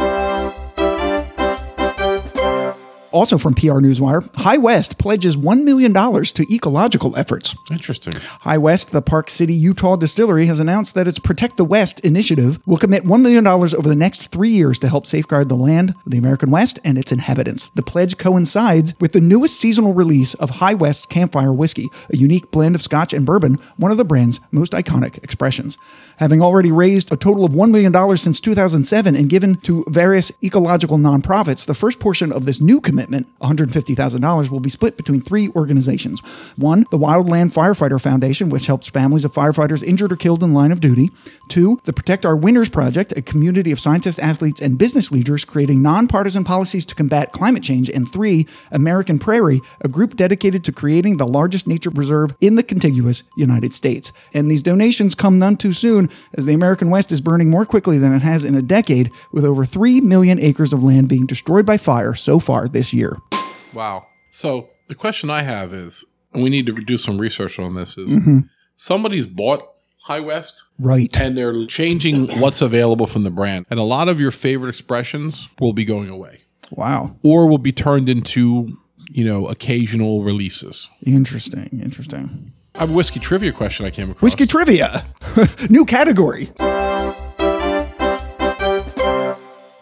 also 3.13 3.39
from 3.39 3.55
PR 3.55 3.81
Newswire, 3.81 4.35
High 4.37 4.59
West 4.59 4.99
pledges 4.99 5.37
$1 5.37 5.65
million 5.65 5.93
to 5.93 6.55
ecological 6.55 7.17
efforts. 7.17 7.55
Interesting. 7.71 8.15
High 8.41 8.59
West, 8.59 8.91
the 8.91 9.03
Park 9.03 9.31
City, 9.31 9.55
Utah 9.55 9.97
distillery, 9.97 10.47
has 10.47 10.61
announced 10.61 10.95
that 10.95 11.09
its 11.09 11.19
Protect 11.19 11.57
the 11.57 11.65
West 11.65 12.01
initiative 12.01 12.59
will 12.67 12.77
commit 12.77 13.05
$1 13.05 13.21
million 13.21 13.47
over 13.47 13.89
the 13.89 13.95
next 13.97 14.29
three 14.29 14.51
years 14.51 14.79
to 14.81 14.89
help 14.89 15.07
safeguard 15.07 15.49
the 15.49 15.57
land 15.57 15.95
the 16.07 16.19
American 16.19 16.51
West 16.51 16.79
and 16.85 16.99
its 16.99 17.13
inhabitants. 17.13 17.71
The 17.75 17.83
pledge 17.83 18.19
coincides 18.19 18.95
with 19.01 19.13
the 19.13 19.21
newest 19.21 19.59
seasonal 19.59 19.95
release 19.95 20.35
of 20.35 20.51
High 20.51 20.75
West 20.75 21.09
Campfire 21.09 21.53
Whiskey, 21.53 21.89
a 22.11 22.17
unique 22.17 22.51
blend 22.51 22.75
of 22.75 22.83
scotch 22.83 23.13
and 23.13 23.25
bourbon, 23.27 23.59
one 23.77 23.91
of 23.91 23.97
the 23.99 24.05
brand's 24.05 24.41
most 24.51 24.73
iconic 24.73 25.23
expressions. 25.25 25.77
Having 26.19 26.43
already 26.43 26.73
raised 26.73 27.13
a 27.13 27.17
total 27.17 27.45
of 27.45 27.53
$1 27.53 27.71
million 27.71 28.17
since 28.17 28.41
2007 28.41 29.15
and 29.15 29.31
given 29.31 29.57
to 29.61 29.85
various 29.89 30.33
ecological 30.43 30.99
nonprofits, 30.99 31.65
the 31.65 31.75
first 31.75 32.01
portion 32.01 32.33
of 32.33 32.45
this 32.45 32.61
new 32.61 32.81
commitment, 32.81 32.98
$150,000, 32.99 34.51
will 34.51 34.61
be 34.61 34.69
split 34.69 34.97
between 34.97 35.21
three 35.21 35.49
organizations. 35.51 36.21
One, 36.57 36.85
the 36.91 36.99
Wildland 36.99 37.53
Firefighter 37.53 38.01
Foundation, 38.01 38.51
which 38.51 38.67
helps 38.67 38.89
families 38.89 39.25
of 39.25 39.33
firefighters 39.33 39.83
injured 39.83 40.13
or 40.13 40.17
killed 40.17 40.43
in 40.43 40.55
line 40.55 40.73
of 40.73 40.81
duty. 40.81 41.11
Two, 41.49 41.81
the 41.85 41.93
Protect 41.93 42.27
Our 42.27 42.37
Winters 42.37 42.69
Project, 42.69 43.17
a 43.17 43.23
community 43.23 43.71
of 43.71 43.81
scientists, 43.81 44.19
athletes, 44.19 44.61
and 44.61 44.79
business 44.79 45.11
leaders 45.11 45.45
creating 45.45 45.83
nonpartisan 45.83 46.45
policies 46.45 46.85
to 46.87 46.95
combat 46.95 47.33
climate 47.33 47.63
change. 47.63 47.89
And 47.89 48.11
three, 48.11 48.47
American 48.71 49.19
Prairie, 49.19 49.61
a 49.81 49.89
group 49.89 50.17
dedicated 50.17 50.65
to 50.65 50.73
creating 50.73 51.17
the 51.17 51.27
largest 51.27 51.67
nature 51.67 51.91
preserve 51.91 52.35
in 52.41 52.57
the 52.57 52.63
contiguous 52.63 53.23
United 53.37 53.73
States. 53.73 54.13
And 54.35 54.51
these 54.51 54.63
donations 54.63 55.15
come 55.15 55.39
none 55.39 55.57
too 55.57 55.73
soon, 55.73 56.11
as 56.35 56.47
the 56.47 56.55
American 56.55 56.91
West 56.91 57.13
is 57.13 57.21
burning 57.21 57.51
more 57.51 57.65
quickly 57.65 57.99
than 57.99 58.15
it 58.15 58.23
has 58.23 58.45
in 58.45 58.55
a 58.55 58.63
decade, 58.63 59.11
with 59.33 59.45
over 59.45 59.65
3 59.65 60.01
million 60.01 60.39
acres 60.39 60.73
of 60.73 60.83
land 60.83 61.09
being 61.09 61.27
destroyed 61.27 61.67
by 61.67 61.77
fire 61.77 62.15
so 62.15 62.39
far 62.39 62.69
this 62.69 62.88
year. 62.93 63.17
Wow. 63.73 64.07
So 64.31 64.69
the 64.89 64.95
question 64.95 65.31
I 65.31 65.43
have 65.43 65.73
is, 65.73 66.05
and 66.33 66.43
we 66.43 66.51
need 66.51 66.67
to 66.67 66.73
do 66.85 66.97
some 66.97 67.19
research 67.19 67.59
on 67.59 67.75
this, 67.75 67.97
is 67.99 68.15
Mm-hmm. 68.15 68.41
somebody's 68.77 69.27
bought 69.27 69.63
High 70.05 70.21
West. 70.21 70.63
Right. 70.79 71.15
And 71.21 71.37
they're 71.37 71.67
changing 71.67 72.41
what's 72.41 72.61
available 72.63 73.07
from 73.07 73.25
the 73.25 73.31
brand. 73.31 73.67
And 73.71 73.79
a 73.79 73.83
lot 73.83 74.09
of 74.09 74.19
your 74.21 74.31
favorite 74.31 74.71
expressions 74.71 75.49
will 75.61 75.73
be 75.75 75.85
going 75.85 76.09
away 76.09 76.43
wow. 76.71 77.15
or 77.23 77.47
will 77.49 77.59
be 77.59 77.73
turned 77.73 78.09
into, 78.09 78.79
you 79.11 79.25
know, 79.25 79.47
occasional 79.49 80.23
releases. 80.23 80.89
Interesting. 81.05 81.81
Interesting. 81.83 82.53
I 82.75 82.81
have 82.81 82.91
a 82.91 82.95
whiskey 82.95 83.21
trivia 83.21 83.53
question 83.53 83.85
I 83.85 83.91
came 83.91 84.11
across. 84.11 84.23
Whiskey 84.23 84.47
trivia. 84.47 85.05
New 85.69 85.85
category. 85.85 86.51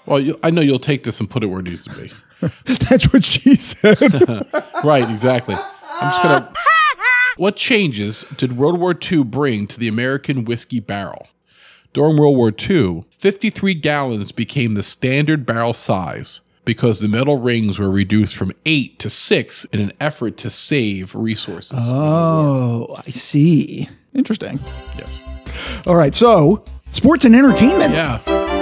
Well, 0.07 0.21
you, 0.21 0.39
I 0.43 0.51
know 0.51 0.61
you'll 0.61 0.79
take 0.79 1.05
this 1.05 1.21
and 1.21 1.29
put 1.29 1.43
it 1.43 1.47
where 1.47 1.61
it 1.61 1.65
needs 1.65 1.85
to 1.85 1.91
be. 1.91 2.13
That's 2.89 3.13
what 3.13 3.25
she 3.25 3.57
said. 3.57 4.01
right, 4.85 5.09
exactly. 5.11 5.55
I'm 5.57 6.11
just 6.13 6.23
gonna. 6.23 6.53
What 7.39 7.57
changes 7.57 8.23
did 8.39 8.57
World 8.57 8.81
War 8.81 8.95
II 9.13 9.25
bring 9.25 9.67
to 9.67 9.79
the 9.79 9.89
American 9.89 10.47
whiskey 10.47 10.81
barrel? 10.81 11.29
During 11.93 12.17
World 12.17 12.35
War 12.35 12.51
II, 12.51 13.05
53 13.19 13.75
gallons 13.75 14.33
became 14.33 14.73
the 14.73 14.83
standard 14.83 15.45
barrel 15.45 15.75
size 15.75 16.41
because 16.65 16.99
the 17.01 17.09
metal 17.09 17.39
rings 17.39 17.79
were 17.79 17.91
reduced 17.91 18.37
from 18.37 18.53
eight 18.65 18.99
to 19.01 19.11
six 19.11 19.67
in 19.67 19.81
an 19.81 19.93
effort 20.01 20.39
to 20.39 20.51
save 20.51 21.15
resources. 21.15 21.79
oh, 21.79 22.97
I 23.07 23.11
see. 23.11 23.91
Interesting. 24.15 24.59
yes. 24.97 25.21
All 25.87 25.95
right. 25.95 26.15
So, 26.15 26.65
sports 26.91 27.27
and 27.27 27.37
entertainment 27.37 27.93
Yeah. 27.93 28.56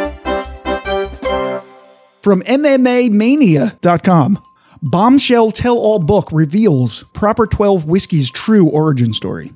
From 2.24 2.42
MMAmania.com. 2.42 4.42
Bombshell 4.84 5.50
Tell 5.52 5.78
All 5.78 5.98
book 5.98 6.28
reveals 6.30 7.04
Proper 7.14 7.46
12 7.46 7.86
Whiskey's 7.86 8.30
true 8.30 8.68
origin 8.68 9.14
story. 9.14 9.50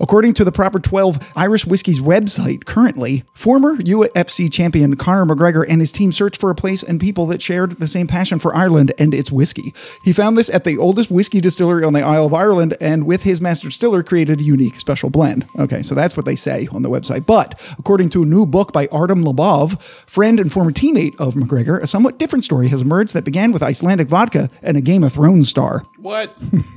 According 0.00 0.32
to 0.32 0.44
the 0.44 0.52
Proper 0.52 0.80
12 0.80 1.32
Irish 1.36 1.66
Whiskey's 1.66 2.00
website, 2.00 2.64
currently, 2.64 3.22
former 3.34 3.76
UFC 3.76 4.50
champion 4.50 4.96
Conor 4.96 5.26
McGregor 5.26 5.62
and 5.68 5.82
his 5.82 5.92
team 5.92 6.10
searched 6.10 6.40
for 6.40 6.48
a 6.48 6.54
place 6.54 6.82
and 6.82 6.98
people 6.98 7.26
that 7.26 7.42
shared 7.42 7.72
the 7.72 7.86
same 7.86 8.06
passion 8.06 8.38
for 8.38 8.56
Ireland 8.56 8.94
and 8.98 9.12
its 9.12 9.30
whiskey. 9.30 9.74
He 10.04 10.14
found 10.14 10.38
this 10.38 10.48
at 10.48 10.64
the 10.64 10.78
oldest 10.78 11.10
whiskey 11.10 11.42
distillery 11.42 11.84
on 11.84 11.92
the 11.92 12.00
Isle 12.00 12.24
of 12.24 12.32
Ireland 12.32 12.78
and, 12.80 13.04
with 13.04 13.24
his 13.24 13.42
master 13.42 13.68
distiller, 13.68 14.02
created 14.02 14.40
a 14.40 14.44
unique 14.44 14.80
special 14.80 15.10
blend. 15.10 15.44
Okay, 15.58 15.82
so 15.82 15.94
that's 15.94 16.16
what 16.16 16.24
they 16.24 16.34
say 16.34 16.66
on 16.72 16.80
the 16.80 16.88
website. 16.88 17.26
But 17.26 17.60
according 17.78 18.08
to 18.10 18.22
a 18.22 18.26
new 18.26 18.46
book 18.46 18.72
by 18.72 18.88
Artem 18.90 19.22
Lobov, 19.22 19.78
friend 20.06 20.40
and 20.40 20.50
former 20.50 20.72
teammate 20.72 21.14
of 21.20 21.34
McGregor, 21.34 21.78
a 21.82 21.86
somewhat 21.86 22.18
different 22.18 22.44
story 22.44 22.68
has 22.68 22.80
emerged 22.80 23.12
that 23.12 23.24
began 23.24 23.52
with 23.52 23.62
Icelandic 23.62 24.08
vodka 24.08 24.45
and 24.62 24.76
a 24.76 24.80
Game 24.80 25.04
of 25.04 25.12
Thrones 25.12 25.48
star. 25.48 25.82
What? 25.98 26.36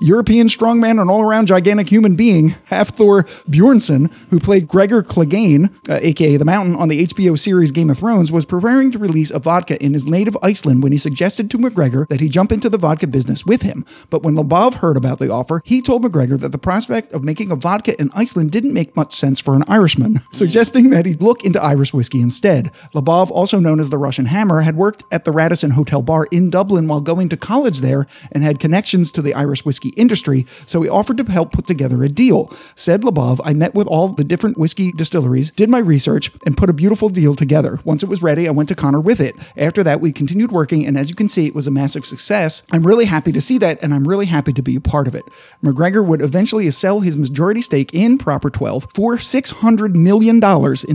European 0.00 0.48
strongman 0.48 1.00
and 1.00 1.10
all 1.10 1.20
around 1.20 1.46
gigantic 1.46 1.88
human 1.88 2.14
being, 2.14 2.56
Hafthor 2.70 3.26
Bjornsson, 3.48 4.10
who 4.30 4.40
played 4.40 4.66
Gregor 4.66 5.02
Clegane, 5.02 5.70
uh, 5.88 5.98
aka 6.00 6.36
the 6.36 6.44
Mountain, 6.44 6.76
on 6.76 6.88
the 6.88 7.06
HBO 7.06 7.38
series 7.38 7.70
Game 7.70 7.90
of 7.90 7.98
Thrones, 7.98 8.32
was 8.32 8.44
preparing 8.44 8.90
to 8.92 8.98
release 8.98 9.30
a 9.30 9.38
vodka 9.38 9.82
in 9.84 9.92
his 9.92 10.06
native 10.06 10.36
Iceland 10.42 10.82
when 10.82 10.92
he 10.92 10.98
suggested 10.98 11.50
to 11.50 11.58
McGregor 11.58 12.08
that 12.08 12.20
he 12.20 12.28
jump 12.28 12.52
into 12.52 12.68
the 12.68 12.78
vodka 12.78 13.06
business 13.06 13.44
with 13.44 13.62
him. 13.62 13.84
But 14.08 14.22
when 14.22 14.34
Lobov 14.34 14.74
heard 14.74 14.96
about 14.96 15.18
the 15.18 15.30
offer, 15.30 15.60
he 15.64 15.82
told 15.82 16.02
McGregor 16.02 16.40
that 16.40 16.52
the 16.52 16.58
prospect 16.58 17.12
of 17.12 17.22
making 17.22 17.50
a 17.50 17.56
vodka 17.56 18.00
in 18.00 18.10
Iceland 18.14 18.50
didn't 18.50 18.72
make 18.72 18.96
much 18.96 19.14
sense 19.14 19.40
for 19.40 19.54
an 19.54 19.64
Irishman, 19.68 20.20
suggesting 20.32 20.90
that 20.90 21.06
he'd 21.06 21.22
look 21.22 21.44
into 21.44 21.62
Irish 21.62 21.92
whiskey 21.92 22.20
instead. 22.20 22.70
Lobov, 22.94 23.30
also 23.30 23.58
known 23.58 23.80
as 23.80 23.90
the 23.90 23.98
Russian 23.98 24.26
Hammer, 24.26 24.62
had 24.62 24.76
worked 24.76 25.02
at 25.10 25.24
the 25.24 25.32
Radisson 25.32 25.72
Hotel 25.72 26.02
Bar 26.02 26.26
in 26.30 26.50
Dublin 26.50 26.86
while 26.94 27.00
going 27.00 27.28
to 27.28 27.36
college 27.36 27.80
there 27.80 28.06
and 28.30 28.44
had 28.44 28.60
connections 28.60 29.10
to 29.10 29.20
the 29.20 29.34
Irish 29.34 29.64
whiskey 29.64 29.88
industry, 29.96 30.46
so 30.64 30.80
he 30.82 30.88
offered 30.88 31.16
to 31.16 31.24
help 31.24 31.50
put 31.50 31.66
together 31.66 32.04
a 32.04 32.08
deal. 32.08 32.52
Said 32.76 33.02
Lobov, 33.02 33.40
I 33.42 33.52
met 33.52 33.74
with 33.74 33.88
all 33.88 34.08
the 34.08 34.22
different 34.22 34.56
whiskey 34.56 34.92
distilleries, 34.92 35.50
did 35.50 35.68
my 35.68 35.78
research, 35.78 36.30
and 36.46 36.56
put 36.56 36.70
a 36.70 36.72
beautiful 36.72 37.08
deal 37.08 37.34
together. 37.34 37.80
Once 37.82 38.04
it 38.04 38.08
was 38.08 38.22
ready, 38.22 38.46
I 38.46 38.52
went 38.52 38.68
to 38.68 38.76
Conor 38.76 39.00
with 39.00 39.20
it. 39.20 39.34
After 39.56 39.82
that, 39.82 40.00
we 40.00 40.12
continued 40.12 40.52
working, 40.52 40.86
and 40.86 40.96
as 40.96 41.10
you 41.10 41.16
can 41.16 41.28
see, 41.28 41.46
it 41.46 41.54
was 41.54 41.66
a 41.66 41.72
massive 41.72 42.06
success. 42.06 42.62
I'm 42.70 42.86
really 42.86 43.06
happy 43.06 43.32
to 43.32 43.40
see 43.40 43.58
that, 43.58 43.82
and 43.82 43.92
I'm 43.92 44.06
really 44.06 44.26
happy 44.26 44.52
to 44.52 44.62
be 44.62 44.76
a 44.76 44.80
part 44.80 45.08
of 45.08 45.16
it. 45.16 45.24
McGregor 45.64 46.06
would 46.06 46.22
eventually 46.22 46.70
sell 46.70 47.00
his 47.00 47.16
majority 47.16 47.60
stake 47.60 47.92
in 47.92 48.18
Proper 48.18 48.50
12 48.50 48.86
for 48.94 49.16
$600 49.16 49.94
million 49.94 50.36
in 50.36 50.40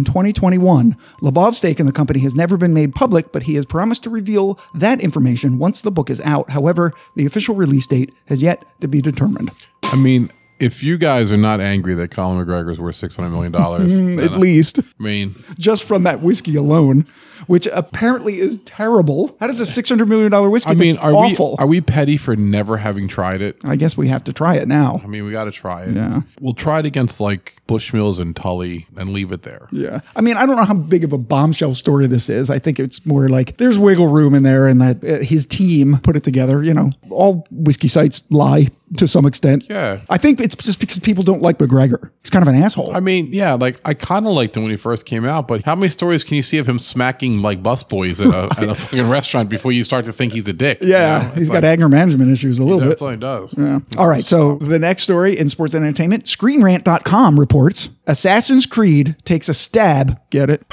2021. 0.05 0.97
Lobov's 1.21 1.57
stake 1.57 1.81
in 1.81 1.85
the 1.85 1.91
company 1.91 2.21
has 2.21 2.35
never 2.35 2.55
been 2.55 2.73
made 2.73 2.95
public, 2.95 3.33
but 3.33 3.43
he 3.43 3.55
has 3.55 3.65
promised 3.65 4.03
to 4.03 4.09
reveal 4.09 4.57
that 4.73 5.01
information 5.01 5.57
once 5.57 5.81
the 5.81 5.88
book 5.91 6.09
is 6.09 6.21
out. 6.21 6.49
However, 6.49 6.91
the 7.15 7.25
official 7.25 7.55
release 7.55 7.87
date 7.87 8.13
has 8.25 8.41
yet 8.41 8.65
to 8.81 8.87
be 8.87 9.01
determined. 9.01 9.51
I 9.83 9.95
mean, 9.95 10.31
if 10.59 10.83
you 10.83 10.97
guys 10.97 11.31
are 11.31 11.37
not 11.37 11.59
angry 11.59 11.93
that 11.95 12.11
Colin 12.11 12.45
McGregor's 12.45 12.79
worth 12.79 12.95
six 12.95 13.15
hundred 13.15 13.29
million 13.31 13.51
dollars, 13.51 13.97
At 14.19 14.33
least, 14.33 14.79
I 14.79 15.03
mean, 15.03 15.41
just 15.57 15.83
from 15.83 16.03
that 16.03 16.21
whiskey 16.21 16.55
alone, 16.55 17.05
which 17.47 17.67
apparently 17.67 18.39
is 18.39 18.57
terrible. 18.59 19.35
How 19.39 19.47
does 19.47 19.59
a 19.59 19.63
$600 19.63 20.07
million 20.07 20.51
whiskey 20.51 20.69
I 20.69 20.73
mean, 20.75 20.97
are 20.99 21.13
awful? 21.13 21.51
we 21.51 21.63
are 21.63 21.67
we 21.67 21.81
petty 21.81 22.17
for 22.17 22.35
never 22.35 22.77
having 22.77 23.07
tried 23.07 23.41
it? 23.41 23.57
I 23.63 23.75
guess 23.75 23.97
we 23.97 24.07
have 24.09 24.23
to 24.25 24.33
try 24.33 24.55
it 24.55 24.67
now. 24.67 25.01
I 25.03 25.07
mean, 25.07 25.25
we 25.25 25.31
got 25.31 25.45
to 25.45 25.51
try 25.51 25.83
it. 25.83 25.95
Yeah. 25.95 26.21
we'll 26.39 26.53
try 26.53 26.79
it 26.79 26.85
against 26.85 27.19
like 27.19 27.55
Bushmills 27.67 28.19
and 28.19 28.35
Tully 28.35 28.87
and 28.95 29.09
leave 29.09 29.31
it 29.31 29.43
there. 29.43 29.67
Yeah. 29.71 30.01
I 30.15 30.21
mean, 30.21 30.37
I 30.37 30.45
don't 30.45 30.57
know 30.57 30.65
how 30.65 30.73
big 30.73 31.03
of 31.03 31.13
a 31.13 31.17
bombshell 31.17 31.73
story 31.73 32.07
this 32.07 32.29
is. 32.29 32.49
I 32.49 32.59
think 32.59 32.79
it's 32.79 33.05
more 33.05 33.29
like 33.29 33.57
there's 33.57 33.79
wiggle 33.79 34.07
room 34.07 34.35
in 34.35 34.43
there 34.43 34.67
and 34.67 34.81
that 34.81 35.03
uh, 35.03 35.23
his 35.23 35.45
team 35.45 35.97
put 36.03 36.15
it 36.15 36.23
together. 36.23 36.61
You 36.61 36.73
know, 36.73 36.91
all 37.09 37.47
whiskey 37.51 37.87
sites 37.87 38.21
lie 38.29 38.69
to 38.97 39.07
some 39.07 39.25
extent. 39.25 39.65
Yeah. 39.69 40.01
I 40.09 40.17
think 40.17 40.39
it's 40.39 40.55
just 40.55 40.79
because 40.79 40.99
people 40.99 41.23
don't 41.23 41.41
like 41.41 41.57
McGregor. 41.57 42.11
He's 42.21 42.29
kind 42.29 42.43
of 42.43 42.53
an 42.53 42.61
asshole. 42.61 42.95
I 42.95 42.99
mean, 42.99 43.31
yeah, 43.31 43.53
like 43.53 43.79
I 43.85 43.93
kind 43.93 44.25
of 44.25 44.33
liked 44.33 44.55
him 44.57 44.63
when 44.63 44.71
he 44.71 44.77
first 44.77 45.05
came 45.05 45.25
out, 45.25 45.47
but 45.47 45.63
how 45.63 45.75
many 45.75 45.89
stories 45.89 46.23
can 46.23 46.35
you 46.35 46.43
see 46.43 46.57
of 46.57 46.67
him 46.67 46.79
smacking 46.79 47.39
like 47.39 47.61
busboys 47.61 48.25
at 48.25 48.33
a, 48.33 48.61
at 48.61 48.69
a 48.69 48.75
fucking 48.89 49.09
restaurant 49.09 49.49
before 49.49 49.71
you 49.71 49.83
start 49.83 50.05
to 50.05 50.13
think 50.13 50.33
he's 50.33 50.47
a 50.47 50.53
dick? 50.53 50.81
you 50.81 50.89
yeah. 50.89 51.17
know? 51.19 51.29
He's 51.31 51.41
It's 51.43 51.49
got 51.49 51.63
anger 51.63 51.89
management 51.89 52.31
issues 52.31 52.59
a 52.59 52.63
little 52.63 52.79
bit. 52.79 52.89
That's 52.89 53.01
all 53.01 53.11
he 53.11 53.17
does. 53.17 53.53
Yeah. 53.57 53.79
All 53.97 54.07
right. 54.07 54.25
So 54.25 54.55
the 54.57 54.79
next 54.79 55.03
story 55.03 55.37
in 55.37 55.49
sports 55.49 55.73
and 55.73 55.83
entertainment, 55.83 56.25
ScreenRant.com 56.25 57.39
reports 57.39 57.89
Assassin's 58.07 58.65
Creed 58.65 59.15
takes 59.23 59.49
a 59.49 59.53
stab, 59.53 60.19
get 60.29 60.49
it, 60.49 60.65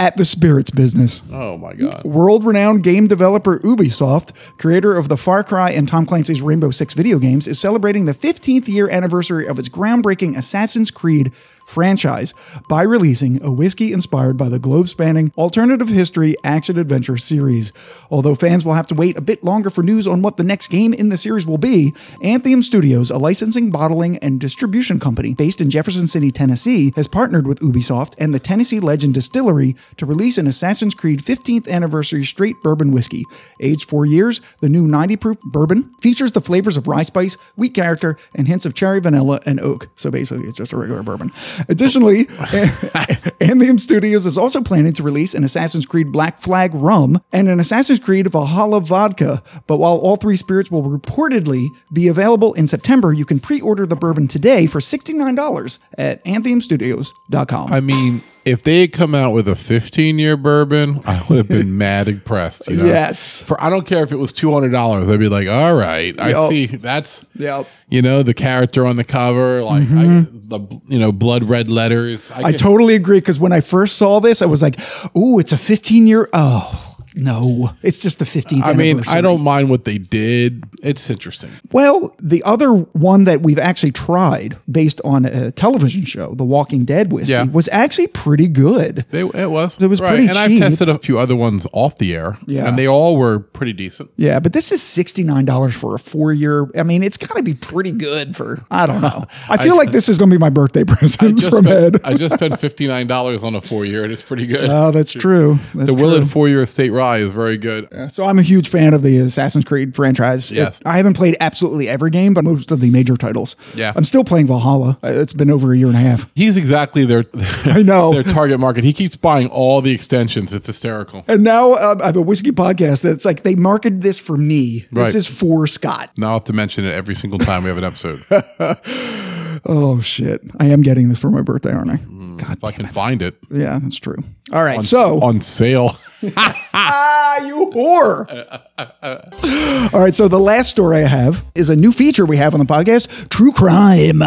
at 0.00 0.16
the 0.16 0.24
spirits 0.24 0.70
business. 0.70 1.20
Oh 1.30 1.58
my 1.58 1.74
god. 1.74 2.02
World 2.04 2.44
renowned 2.44 2.82
game 2.82 3.06
developer 3.06 3.58
Ubisoft, 3.58 4.30
creator 4.56 4.96
of 4.96 5.08
the 5.08 5.16
Far 5.18 5.44
Cry 5.44 5.70
and 5.72 5.86
Tom 5.86 6.06
Clancy's 6.06 6.40
Rainbow 6.40 6.70
Six 6.70 6.94
video 6.94 7.18
games, 7.18 7.46
is 7.46 7.60
celebrating 7.60 8.06
the 8.06 8.14
15th 8.14 8.66
year 8.66 8.88
anniversary 8.88 9.46
of 9.46 9.58
its 9.58 9.68
groundbreaking 9.68 10.38
Assassin's 10.38 10.90
Creed 10.90 11.32
franchise 11.70 12.34
by 12.68 12.82
releasing 12.82 13.42
a 13.42 13.50
whiskey 13.50 13.92
inspired 13.92 14.36
by 14.36 14.48
the 14.48 14.58
globe 14.58 14.88
spanning 14.88 15.32
alternative 15.38 15.88
history 15.88 16.34
action 16.44 16.78
adventure 16.78 17.16
series. 17.16 17.72
Although 18.10 18.34
fans 18.34 18.64
will 18.64 18.74
have 18.74 18.88
to 18.88 18.94
wait 18.94 19.16
a 19.16 19.22
bit 19.22 19.44
longer 19.44 19.70
for 19.70 19.82
news 19.82 20.06
on 20.06 20.20
what 20.20 20.36
the 20.36 20.44
next 20.44 20.68
game 20.68 20.92
in 20.92 21.08
the 21.08 21.16
series 21.16 21.46
will 21.46 21.58
be, 21.58 21.94
Anthem 22.22 22.62
Studios, 22.62 23.10
a 23.10 23.18
licensing, 23.18 23.70
bottling, 23.70 24.18
and 24.18 24.40
distribution 24.40 24.98
company 24.98 25.34
based 25.34 25.60
in 25.60 25.70
Jefferson 25.70 26.06
City, 26.06 26.30
Tennessee, 26.30 26.92
has 26.96 27.06
partnered 27.06 27.46
with 27.46 27.60
Ubisoft 27.60 28.14
and 28.18 28.34
the 28.34 28.40
Tennessee 28.40 28.80
Legend 28.80 29.14
Distillery 29.14 29.76
to 29.96 30.06
release 30.06 30.38
an 30.38 30.46
Assassin's 30.46 30.94
Creed 30.94 31.22
15th 31.22 31.68
anniversary 31.68 32.24
straight 32.24 32.60
bourbon 32.62 32.90
whiskey. 32.90 33.24
Aged 33.60 33.88
four 33.88 34.04
years, 34.04 34.40
the 34.60 34.68
new 34.68 34.86
90 34.86 35.16
proof 35.16 35.40
bourbon 35.42 35.92
features 36.00 36.32
the 36.32 36.40
flavors 36.40 36.76
of 36.76 36.88
rye 36.88 37.02
spice, 37.02 37.34
wheat 37.56 37.74
character, 37.74 38.16
and 38.34 38.48
hints 38.48 38.66
of 38.66 38.74
cherry, 38.74 39.00
vanilla, 39.00 39.40
and 39.46 39.60
oak. 39.60 39.88
So 39.96 40.10
basically, 40.10 40.46
it's 40.46 40.56
just 40.56 40.72
a 40.72 40.76
regular 40.76 41.02
bourbon. 41.02 41.30
Additionally, 41.68 42.28
Anthem 43.40 43.78
Studios 43.78 44.26
is 44.26 44.38
also 44.38 44.62
planning 44.62 44.92
to 44.94 45.02
release 45.02 45.34
an 45.34 45.44
Assassin's 45.44 45.86
Creed 45.86 46.12
Black 46.12 46.40
Flag 46.40 46.74
rum 46.74 47.20
and 47.32 47.48
an 47.48 47.60
Assassin's 47.60 47.98
Creed 47.98 48.26
Valhalla 48.30 48.80
vodka. 48.80 49.42
But 49.66 49.78
while 49.78 49.96
all 49.96 50.16
three 50.16 50.36
spirits 50.36 50.70
will 50.70 50.84
reportedly 50.84 51.68
be 51.92 52.08
available 52.08 52.52
in 52.54 52.66
September, 52.66 53.12
you 53.12 53.24
can 53.24 53.40
pre 53.40 53.60
order 53.60 53.86
the 53.86 53.96
bourbon 53.96 54.28
today 54.28 54.66
for 54.66 54.80
$69 54.80 55.78
at 55.98 56.24
anthemstudios.com. 56.24 57.72
I 57.72 57.80
mean, 57.80 58.22
if 58.44 58.62
they 58.62 58.80
had 58.80 58.92
come 58.92 59.14
out 59.14 59.32
with 59.32 59.46
a 59.48 59.54
15 59.54 60.18
year 60.18 60.36
bourbon, 60.36 61.00
I 61.04 61.22
would 61.28 61.38
have 61.38 61.48
been 61.48 61.76
mad 61.78 62.08
impressed. 62.08 62.68
You 62.68 62.76
know? 62.76 62.84
Yes. 62.84 63.42
For 63.42 63.62
I 63.62 63.70
don't 63.70 63.86
care 63.86 64.02
if 64.02 64.12
it 64.12 64.16
was 64.16 64.32
two 64.32 64.52
hundred 64.52 64.70
dollars. 64.70 65.08
I'd 65.08 65.20
be 65.20 65.28
like, 65.28 65.48
all 65.48 65.74
right, 65.74 66.18
I 66.18 66.48
see. 66.48 66.66
That's 66.66 67.24
Yep. 67.34 67.68
you 67.88 68.02
know 68.02 68.22
the 68.22 68.34
character 68.34 68.84
on 68.86 68.96
the 68.96 69.04
cover, 69.04 69.62
like 69.62 69.82
I, 69.90 70.26
the 70.30 70.80
you 70.88 70.98
know 70.98 71.12
blood 71.12 71.44
red 71.44 71.70
letters. 71.70 72.28
Mm-hmm. 72.28 72.46
I 72.46 72.52
totally 72.52 72.94
agree 72.94 73.18
because 73.20 73.38
when 73.38 73.52
I 73.52 73.60
first 73.60 73.96
saw 73.96 74.20
this, 74.20 74.42
I 74.42 74.46
was 74.46 74.62
like, 74.62 74.76
oh, 75.14 75.38
it's 75.38 75.52
a 75.52 75.58
15 75.58 76.06
year." 76.06 76.28
Oh, 76.32 76.89
No, 77.14 77.70
it's 77.82 78.00
just 78.00 78.18
the 78.18 78.24
15th. 78.24 78.62
I 78.64 78.72
mean, 78.74 79.02
I 79.08 79.20
don't 79.20 79.42
mind 79.42 79.70
what 79.70 79.84
they 79.84 79.98
did. 79.98 80.64
It's 80.82 81.10
interesting. 81.10 81.50
Well, 81.72 82.14
the 82.20 82.42
other 82.44 82.72
one 82.72 83.24
that 83.24 83.42
we've 83.42 83.58
actually 83.58 83.92
tried 83.92 84.56
based 84.70 85.00
on 85.04 85.24
a 85.24 85.50
television 85.52 86.04
show, 86.04 86.34
The 86.34 86.44
Walking 86.44 86.84
Dead 86.84 87.12
whiskey, 87.12 87.32
Yeah. 87.32 87.44
was 87.44 87.68
actually 87.72 88.06
pretty 88.08 88.48
good. 88.48 89.04
They, 89.10 89.20
it 89.20 89.50
was. 89.50 89.80
It 89.80 89.86
was 89.88 90.00
pretty 90.00 90.26
And 90.28 90.38
I've 90.38 90.56
tested 90.58 90.88
a 90.88 90.98
few 90.98 91.18
other 91.18 91.36
ones 91.36 91.66
off 91.72 91.98
the 91.98 92.14
air. 92.14 92.38
Yeah. 92.46 92.66
And 92.68 92.78
they 92.78 92.86
all 92.86 93.16
were 93.16 93.40
pretty 93.40 93.72
decent. 93.72 94.10
Yeah, 94.16 94.40
but 94.40 94.52
this 94.52 94.72
is 94.72 94.80
$69 94.80 95.72
for 95.72 95.94
a 95.94 95.98
four 95.98 96.32
year. 96.32 96.68
I 96.76 96.82
mean, 96.82 97.02
it's 97.02 97.16
got 97.16 97.36
to 97.36 97.42
be 97.42 97.54
pretty 97.54 97.92
good 97.92 98.36
for, 98.36 98.64
I 98.70 98.86
don't 98.86 99.00
know. 99.00 99.26
I 99.48 99.56
feel 99.56 99.76
like 99.76 99.90
this 99.90 100.08
is 100.08 100.18
going 100.18 100.30
to 100.30 100.34
be 100.36 100.40
my 100.40 100.50
birthday 100.50 100.84
present 100.84 101.40
from 101.42 101.64
spent, 101.64 101.96
Ed. 101.96 102.00
I 102.04 102.14
just 102.14 102.34
spent 102.34 102.54
$59 102.54 103.42
on 103.42 103.54
a 103.54 103.60
four 103.60 103.84
year, 103.84 104.04
and 104.04 104.12
it's 104.12 104.22
pretty 104.22 104.46
good. 104.46 104.68
Oh, 104.70 104.90
that's 104.90 105.12
true. 105.20 105.58
That's 105.74 105.86
the 105.90 105.94
true. 105.96 106.02
Willett 106.02 106.28
four 106.28 106.48
year 106.48 106.62
estate 106.62 106.90
is 107.00 107.30
very 107.30 107.56
good. 107.58 107.88
So 108.12 108.24
I'm 108.24 108.38
a 108.38 108.42
huge 108.42 108.68
fan 108.68 108.94
of 108.94 109.02
the 109.02 109.18
Assassin's 109.18 109.64
Creed 109.64 109.94
franchise. 109.94 110.50
Yes. 110.50 110.80
It- 110.80 110.86
I 110.86 110.96
haven't 110.96 111.14
played 111.14 111.36
absolutely 111.40 111.88
every 111.88 112.10
game, 112.10 112.34
but 112.34 112.44
most 112.44 112.70
of 112.70 112.80
the 112.80 112.90
major 112.90 113.16
titles. 113.16 113.56
Yeah. 113.74 113.92
I'm 113.96 114.04
still 114.04 114.24
playing 114.24 114.46
Valhalla. 114.46 114.98
It's 115.02 115.32
been 115.32 115.50
over 115.50 115.72
a 115.72 115.76
year 115.76 115.86
and 115.88 115.96
a 115.96 116.00
half. 116.00 116.28
He's 116.34 116.56
exactly 116.56 117.04
their, 117.04 117.24
I 117.64 117.82
know. 117.82 118.12
their 118.12 118.22
target 118.22 118.60
market. 118.60 118.84
He 118.84 118.92
keeps 118.92 119.16
buying 119.16 119.48
all 119.48 119.80
the 119.80 119.92
extensions. 119.92 120.52
It's 120.52 120.66
hysterical. 120.66 121.24
And 121.28 121.42
now 121.44 121.74
um, 121.74 122.00
I 122.02 122.06
have 122.06 122.16
a 122.16 122.20
whiskey 122.22 122.52
podcast 122.52 123.02
that's 123.02 123.24
like 123.24 123.42
they 123.42 123.54
marketed 123.54 124.02
this 124.02 124.18
for 124.18 124.36
me. 124.36 124.86
Right. 124.92 125.06
This 125.06 125.14
is 125.14 125.26
for 125.26 125.66
Scott. 125.66 126.10
Now 126.16 126.30
I 126.30 126.32
have 126.34 126.44
to 126.44 126.52
mention 126.52 126.84
it 126.84 126.92
every 126.92 127.14
single 127.14 127.38
time 127.38 127.62
we 127.64 127.68
have 127.68 127.78
an 127.78 127.84
episode. 127.84 128.24
Oh 129.66 130.00
shit! 130.00 130.40
I 130.58 130.66
am 130.66 130.80
getting 130.80 131.10
this 131.10 131.18
for 131.18 131.30
my 131.30 131.42
birthday, 131.42 131.72
aren't 131.72 131.90
I? 131.90 131.96
God, 132.40 132.56
if 132.56 132.64
I 132.64 132.72
can 132.72 132.86
find 132.86 133.22
it. 133.22 133.36
yeah, 133.50 133.78
that's 133.82 133.98
true. 133.98 134.16
All 134.52 134.62
right, 134.64 134.78
On, 134.78 134.82
so 134.82 135.20
on 135.20 135.40
sale. 135.40 135.96
ah, 136.36 137.44
you 137.44 137.70
whore! 137.74 138.62
All 139.94 140.00
right, 140.00 140.14
so 140.14 140.28
the 140.28 140.38
last 140.40 140.70
story 140.70 140.98
I 140.98 141.08
have 141.08 141.46
is 141.54 141.70
a 141.70 141.76
new 141.76 141.92
feature 141.92 142.26
we 142.26 142.36
have 142.36 142.54
on 142.54 142.60
the 142.60 142.66
podcast: 142.66 143.28
true 143.30 143.52
crime. 143.52 144.22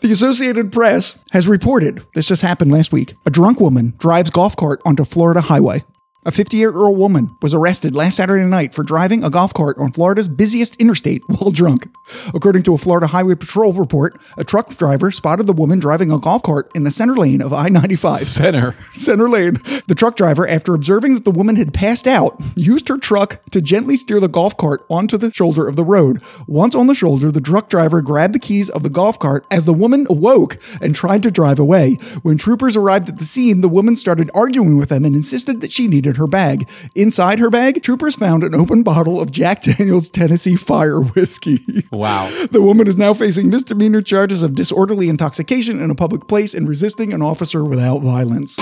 The 0.00 0.12
Associated 0.12 0.70
Press 0.72 1.16
has 1.32 1.48
reported 1.48 2.00
this 2.14 2.26
just 2.26 2.42
happened 2.42 2.70
last 2.70 2.92
week. 2.92 3.14
A 3.26 3.30
drunk 3.30 3.58
woman 3.60 3.94
drives 3.98 4.30
golf 4.30 4.54
cart 4.54 4.80
onto 4.84 5.04
Florida 5.04 5.40
highway. 5.40 5.82
A 6.26 6.32
58 6.32 6.58
year 6.58 6.76
old 6.76 6.98
woman 6.98 7.36
was 7.40 7.54
arrested 7.54 7.94
last 7.94 8.16
Saturday 8.16 8.44
night 8.44 8.74
for 8.74 8.82
driving 8.82 9.22
a 9.22 9.30
golf 9.30 9.54
cart 9.54 9.78
on 9.78 9.92
Florida's 9.92 10.28
busiest 10.28 10.74
interstate 10.80 11.22
while 11.28 11.52
drunk. 11.52 11.86
According 12.34 12.64
to 12.64 12.74
a 12.74 12.78
Florida 12.78 13.06
Highway 13.06 13.36
Patrol 13.36 13.72
report, 13.72 14.20
a 14.36 14.42
truck 14.42 14.76
driver 14.76 15.12
spotted 15.12 15.46
the 15.46 15.52
woman 15.52 15.78
driving 15.78 16.10
a 16.10 16.18
golf 16.18 16.42
cart 16.42 16.68
in 16.74 16.82
the 16.82 16.90
center 16.90 17.16
lane 17.16 17.40
of 17.40 17.52
I 17.52 17.68
95. 17.68 18.18
Center. 18.18 18.74
Center 18.94 19.30
lane. 19.30 19.60
The 19.86 19.94
truck 19.94 20.16
driver, 20.16 20.48
after 20.48 20.74
observing 20.74 21.14
that 21.14 21.22
the 21.22 21.30
woman 21.30 21.54
had 21.54 21.72
passed 21.72 22.08
out, 22.08 22.40
used 22.56 22.88
her 22.88 22.98
truck 22.98 23.40
to 23.52 23.60
gently 23.60 23.96
steer 23.96 24.18
the 24.18 24.26
golf 24.26 24.56
cart 24.56 24.84
onto 24.90 25.16
the 25.16 25.32
shoulder 25.32 25.68
of 25.68 25.76
the 25.76 25.84
road. 25.84 26.20
Once 26.48 26.74
on 26.74 26.88
the 26.88 26.94
shoulder, 26.96 27.30
the 27.30 27.40
truck 27.40 27.68
driver 27.68 28.02
grabbed 28.02 28.34
the 28.34 28.40
keys 28.40 28.68
of 28.68 28.82
the 28.82 28.90
golf 28.90 29.16
cart 29.20 29.46
as 29.52 29.64
the 29.64 29.72
woman 29.72 30.08
awoke 30.10 30.58
and 30.80 30.92
tried 30.92 31.22
to 31.22 31.30
drive 31.30 31.60
away. 31.60 31.94
When 32.22 32.36
troopers 32.36 32.76
arrived 32.76 33.08
at 33.08 33.18
the 33.18 33.24
scene, 33.24 33.60
the 33.60 33.68
woman 33.68 33.94
started 33.94 34.28
arguing 34.34 34.76
with 34.76 34.88
them 34.88 35.04
and 35.04 35.14
insisted 35.14 35.60
that 35.60 35.70
she 35.70 35.86
needed 35.86 36.15
her 36.16 36.26
bag. 36.26 36.68
Inside 36.94 37.38
her 37.38 37.50
bag, 37.50 37.82
troopers 37.82 38.14
found 38.14 38.42
an 38.42 38.54
open 38.54 38.82
bottle 38.82 39.20
of 39.20 39.30
Jack 39.30 39.62
Daniels 39.62 40.10
Tennessee 40.10 40.56
Fire 40.56 41.00
whiskey. 41.00 41.84
Wow. 41.92 42.30
The 42.56 42.62
woman 42.62 42.86
is 42.86 42.96
now 42.96 43.12
facing 43.12 43.50
misdemeanor 43.50 44.00
charges 44.00 44.42
of 44.42 44.54
disorderly 44.54 45.08
intoxication 45.08 45.80
in 45.80 45.90
a 45.90 45.94
public 45.94 46.28
place 46.28 46.54
and 46.54 46.68
resisting 46.68 47.12
an 47.12 47.20
officer 47.20 47.64
without 47.64 48.02
violence. 48.02 48.56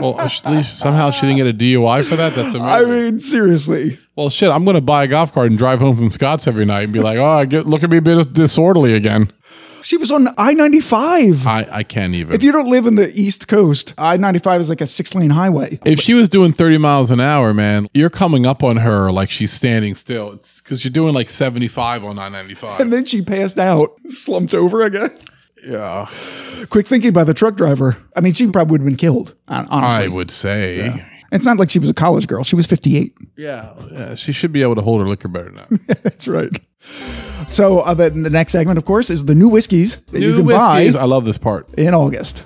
Well, 0.00 0.18
at 0.18 0.46
least 0.46 0.78
somehow 0.78 1.10
she 1.10 1.26
didn't 1.26 1.36
get 1.36 1.46
a 1.46 1.52
DUI 1.52 2.04
for 2.04 2.16
that. 2.16 2.34
That's 2.34 2.54
amazing. 2.54 2.62
I 2.62 2.84
mean, 2.84 3.20
seriously. 3.20 3.98
well, 4.16 4.30
shit, 4.30 4.50
I'm 4.50 4.64
going 4.64 4.76
to 4.76 4.80
buy 4.80 5.04
a 5.04 5.08
golf 5.08 5.32
cart 5.32 5.48
and 5.48 5.58
drive 5.58 5.80
home 5.80 5.96
from 5.96 6.10
Scott's 6.10 6.46
every 6.46 6.64
night 6.64 6.84
and 6.84 6.92
be 6.92 7.00
like, 7.00 7.18
oh, 7.18 7.44
get, 7.46 7.66
look 7.66 7.82
at 7.82 7.90
me 7.90 7.98
a 7.98 8.02
bit 8.02 8.32
disorderly 8.32 8.94
again. 8.94 9.30
She 9.82 9.96
was 9.96 10.10
on 10.10 10.28
I 10.38 10.54
95. 10.54 11.46
I, 11.46 11.68
I 11.70 11.82
can't 11.82 12.14
even. 12.14 12.34
If 12.34 12.42
you 12.42 12.52
don't 12.52 12.70
live 12.70 12.86
in 12.86 12.94
the 12.94 13.12
East 13.18 13.48
Coast, 13.48 13.94
I 13.98 14.16
95 14.16 14.60
is 14.62 14.68
like 14.68 14.80
a 14.80 14.86
six 14.86 15.14
lane 15.14 15.30
highway. 15.30 15.78
If 15.84 16.00
she 16.00 16.14
was 16.14 16.28
doing 16.28 16.52
30 16.52 16.78
miles 16.78 17.10
an 17.10 17.20
hour, 17.20 17.52
man, 17.52 17.88
you're 17.94 18.10
coming 18.10 18.46
up 18.46 18.62
on 18.62 18.78
her 18.78 19.10
like 19.10 19.30
she's 19.30 19.52
standing 19.52 19.94
still. 19.94 20.32
It's 20.32 20.60
because 20.60 20.84
you're 20.84 20.92
doing 20.92 21.14
like 21.14 21.28
75 21.30 22.04
on 22.04 22.18
I 22.18 22.28
95. 22.28 22.80
And 22.80 22.92
then 22.92 23.04
she 23.04 23.22
passed 23.22 23.58
out, 23.58 23.92
slumped 24.08 24.54
over 24.54 24.84
I 24.84 24.88
guess. 24.88 25.24
yeah. 25.64 26.08
Quick 26.70 26.86
thinking 26.86 27.12
by 27.12 27.24
the 27.24 27.34
truck 27.34 27.56
driver. 27.56 27.96
I 28.16 28.20
mean, 28.20 28.32
she 28.32 28.50
probably 28.50 28.72
would 28.72 28.80
have 28.82 28.88
been 28.88 28.96
killed, 28.96 29.34
honestly. 29.48 30.04
I 30.04 30.08
would 30.08 30.30
say. 30.30 31.06
It's 31.32 31.46
not 31.46 31.56
like 31.56 31.70
she 31.70 31.78
was 31.78 31.88
a 31.88 31.94
college 31.94 32.26
girl. 32.26 32.44
She 32.44 32.56
was 32.56 32.66
58. 32.66 33.16
Yeah. 33.36 33.72
yeah. 33.90 34.14
She 34.14 34.32
should 34.32 34.52
be 34.52 34.60
able 34.60 34.74
to 34.74 34.82
hold 34.82 35.00
her 35.00 35.08
liquor 35.08 35.28
better 35.28 35.50
now. 35.50 35.66
That's 36.02 36.28
right. 36.28 36.52
So, 37.52 37.80
uh, 37.80 37.94
but 37.94 38.14
the 38.14 38.30
next 38.30 38.52
segment, 38.52 38.78
of 38.78 38.84
course, 38.84 39.10
is 39.10 39.26
the 39.26 39.34
new 39.34 39.48
whiskeys 39.48 39.96
that 40.12 40.20
you 40.20 40.36
can 40.36 40.46
whiskeys. 40.46 40.94
buy 40.94 41.00
I 41.00 41.04
love 41.04 41.24
this 41.24 41.38
part. 41.38 41.68
in 41.76 41.92
August. 41.94 42.44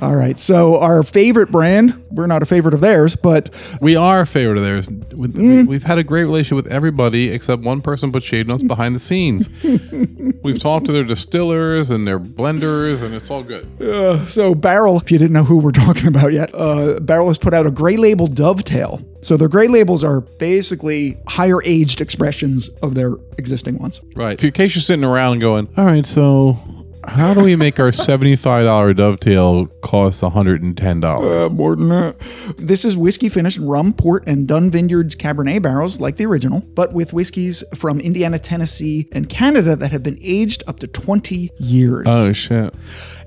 All 0.00 0.16
right. 0.16 0.38
So, 0.38 0.78
our 0.78 1.02
favorite 1.02 1.50
brand, 1.50 2.02
we're 2.10 2.26
not 2.26 2.42
a 2.42 2.46
favorite 2.46 2.72
of 2.72 2.80
theirs, 2.80 3.14
but 3.16 3.50
We 3.82 3.96
are 3.96 4.22
a 4.22 4.26
favorite 4.26 4.56
of 4.56 4.64
theirs. 4.64 4.88
Mm. 4.88 5.66
we, 5.66 5.76
have 5.76 5.82
had 5.82 5.98
a 5.98 6.04
great 6.04 6.24
relationship 6.24 6.56
with 6.64 6.72
everybody 6.72 7.28
except 7.28 7.62
one 7.62 7.82
person 7.82 8.10
put 8.10 8.22
shade 8.22 8.48
notes 8.48 8.62
behind 8.62 8.94
the 8.94 8.98
scenes. 8.98 9.50
we've 10.42 10.58
talked 10.58 10.86
to 10.86 10.92
their 10.92 11.04
distillers 11.04 11.90
and 11.90 12.06
their 12.06 12.18
blenders, 12.18 13.02
and 13.02 13.14
it's 13.14 13.30
all 13.30 13.42
good. 13.42 13.68
Uh, 13.80 14.24
so 14.26 14.54
Barrell, 14.54 14.96
if 14.96 15.10
you 15.12 15.18
didn't 15.18 15.34
know 15.34 15.44
who 15.44 15.58
we're 15.58 15.70
talking 15.72 16.06
about 16.06 16.32
yet, 16.32 16.50
uh, 16.54 16.98
Barrell 17.00 17.28
has 17.28 17.38
put 17.38 17.52
out 17.52 17.66
a 17.66 17.70
gray 17.70 17.98
label 17.98 18.26
Dovetail. 18.26 19.02
So 19.20 19.36
their 19.36 19.48
gray 19.48 19.68
labels 19.68 20.02
are 20.02 20.22
basically 20.22 21.18
higher 21.26 21.62
aged 21.64 22.00
expressions 22.00 22.68
of 22.82 22.94
their 22.94 23.12
existing 23.36 23.76
ones. 23.76 24.00
Right. 24.16 24.38
If 24.38 24.44
In 24.44 24.52
case 24.52 24.74
you're 24.74 24.82
sitting 24.82 25.04
around 25.04 25.40
going, 25.40 25.68
all 25.76 25.84
right, 25.84 26.06
so 26.06 26.58
how 27.06 27.34
do 27.34 27.40
we 27.42 27.56
make 27.56 27.80
our 27.80 27.90
$75 27.90 28.96
dovetail 28.96 29.66
cost 29.82 30.22
$110? 30.22 31.04
Uh, 31.46 31.48
more 31.50 31.74
than 31.76 31.88
that. 31.88 32.16
This 32.56 32.84
is 32.84 32.96
whiskey 32.96 33.28
finished 33.28 33.58
rum, 33.58 33.92
port, 33.92 34.24
and 34.26 34.46
Dunn 34.46 34.70
Vineyards 34.70 35.16
Cabernet 35.16 35.62
barrels, 35.62 35.98
like 36.00 36.16
the 36.16 36.26
original, 36.26 36.60
but 36.60 36.92
with 36.92 37.12
whiskeys 37.12 37.64
from 37.74 38.00
Indiana, 38.00 38.38
Tennessee, 38.38 39.08
and 39.12 39.28
Canada 39.28 39.76
that 39.76 39.90
have 39.92 40.02
been 40.02 40.18
aged 40.20 40.62
up 40.66 40.78
to 40.80 40.86
20 40.86 41.50
years. 41.58 42.06
oh, 42.08 42.32
shit. 42.32 42.74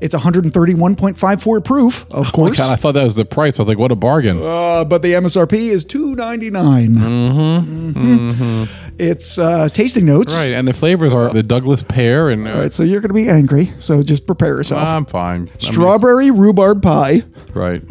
it's 0.01 0.13
131.54 0.15 1.63
proof, 1.65 2.05
of 2.11 2.27
Oh, 2.27 2.31
course. 2.31 2.57
God, 2.57 2.71
I 2.71 2.75
thought 2.75 2.93
that 2.93 3.03
was 3.03 3.15
the 3.15 3.25
price. 3.25 3.59
I 3.59 3.63
was 3.63 3.69
like, 3.69 3.77
what 3.79 3.91
a 3.91 3.95
bargain. 3.95 4.39
Uh, 4.41 4.85
but 4.85 5.01
the 5.01 5.13
MSRP 5.13 5.53
is 5.53 5.83
two 5.83 6.15
ninety 6.15 6.49
nine. 6.49 6.89
Mm-hmm. 6.91 8.63
It's 8.99 9.39
uh, 9.39 9.69
tasting 9.69 10.05
notes. 10.05 10.35
right. 10.35 10.51
And 10.51 10.67
the 10.67 10.73
flavors 10.73 11.13
are 11.13 11.29
the 11.33 11.41
Douglas 11.43 11.81
pear, 11.83 12.29
and 12.29 12.47
uh, 12.47 12.51
All 12.53 12.61
right, 12.61 12.73
so 12.73 12.83
you're 12.83 13.01
going 13.01 13.09
to 13.09 13.13
be 13.15 13.27
angry. 13.27 13.62
So 13.79 14.03
just 14.03 14.25
prepare 14.27 14.55
yourself. 14.57 14.87
I'm 14.87 15.05
fine. 15.05 15.49
Strawberry 15.59 16.31
rhubarb 16.31 16.81
pie, 16.81 17.23
right. 17.53 17.81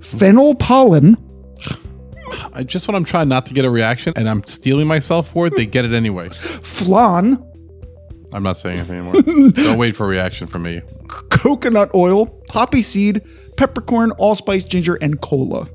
fennel 0.00 0.54
pollen, 0.54 1.16
I 2.52 2.62
just 2.62 2.86
when 2.88 2.94
I'm 2.94 3.04
trying 3.04 3.28
not 3.28 3.46
to 3.46 3.54
get 3.54 3.64
a 3.64 3.70
reaction 3.70 4.12
and 4.16 4.28
I'm 4.28 4.42
steeling 4.44 4.86
myself 4.86 5.28
for 5.28 5.46
it, 5.46 5.56
they 5.56 5.66
get 5.66 5.84
it 5.84 5.92
anyway. 5.92 6.28
flan, 6.62 7.44
I'm 8.32 8.42
not 8.42 8.56
saying 8.58 8.78
anything 8.80 8.98
anymore. 9.06 9.50
Don't 9.52 9.78
wait 9.78 9.96
for 9.96 10.04
a 10.04 10.08
reaction 10.08 10.46
from 10.46 10.62
me. 10.62 10.82
coconut 11.08 11.94
oil, 11.94 12.26
poppy 12.48 12.82
seed, 12.82 13.22
peppercorn, 13.56 14.10
allspice, 14.12 14.64
ginger, 14.64 14.94
and 14.96 15.20
cola. 15.20 15.68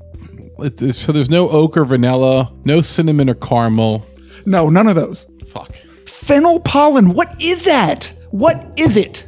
It- 0.58 0.82
it's- 0.82 0.98
so 0.98 1.12
there's 1.12 1.30
no 1.30 1.48
oak 1.48 1.76
or 1.76 1.84
vanilla, 1.84 2.52
no 2.64 2.80
cinnamon 2.80 3.30
or 3.30 3.34
caramel. 3.34 4.06
No, 4.46 4.68
none 4.70 4.86
of 4.88 4.96
those. 4.96 5.26
Fuck. 5.46 5.74
Fennel 6.20 6.60
pollen. 6.60 7.14
What 7.14 7.40
is 7.42 7.64
that? 7.64 8.12
What 8.30 8.78
is 8.78 8.96
it? 8.96 9.24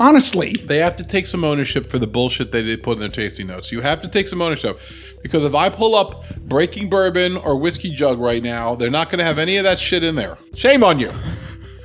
Honestly, 0.00 0.54
They 0.64 0.78
have 0.78 0.96
to 0.96 1.04
take 1.04 1.26
some 1.26 1.44
ownership 1.44 1.90
for 1.90 1.98
the 1.98 2.06
bullshit 2.06 2.50
they 2.50 2.62
did 2.62 2.82
put 2.82 2.92
in 2.92 3.00
their 3.00 3.10
tasting 3.10 3.48
notes. 3.48 3.70
You 3.70 3.82
have 3.82 4.00
to 4.00 4.08
take 4.08 4.26
some 4.26 4.40
ownership. 4.40 4.80
Because 5.22 5.44
if 5.44 5.54
I 5.54 5.68
pull 5.68 5.94
up 5.94 6.24
Breaking 6.38 6.88
Bourbon 6.88 7.36
or 7.36 7.56
Whiskey 7.56 7.94
Jug 7.94 8.18
right 8.18 8.42
now, 8.42 8.74
they're 8.74 8.90
not 8.90 9.10
going 9.10 9.18
to 9.18 9.24
have 9.24 9.38
any 9.38 9.58
of 9.58 9.64
that 9.64 9.78
shit 9.78 10.02
in 10.02 10.14
there. 10.14 10.38
Shame 10.54 10.82
on 10.82 10.98
you. 10.98 11.12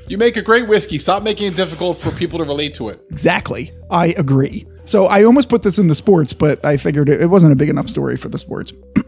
You 0.07 0.17
make 0.17 0.37
a 0.37 0.41
great 0.41 0.69
whiskey. 0.69 0.97
Stop 0.99 1.21
making 1.23 1.47
it 1.51 1.57
difficult 1.57 1.97
for 1.97 2.11
people 2.11 2.39
to 2.39 2.45
relate 2.45 2.73
to 2.75 2.87
it. 2.87 3.01
exactly. 3.11 3.73
I 3.91 4.15
agree. 4.17 4.65
So 4.85 5.07
I 5.07 5.25
almost 5.25 5.49
put 5.49 5.63
this 5.63 5.77
in 5.77 5.89
the 5.89 5.95
sports, 5.95 6.31
but 6.31 6.63
I 6.63 6.77
figured 6.77 7.09
it, 7.09 7.21
it 7.21 7.27
wasn't 7.27 7.51
a 7.51 7.55
big 7.57 7.67
enough 7.69 7.89
story 7.89 8.15
for 8.15 8.29
the 8.29 8.37
sports. 8.37 8.71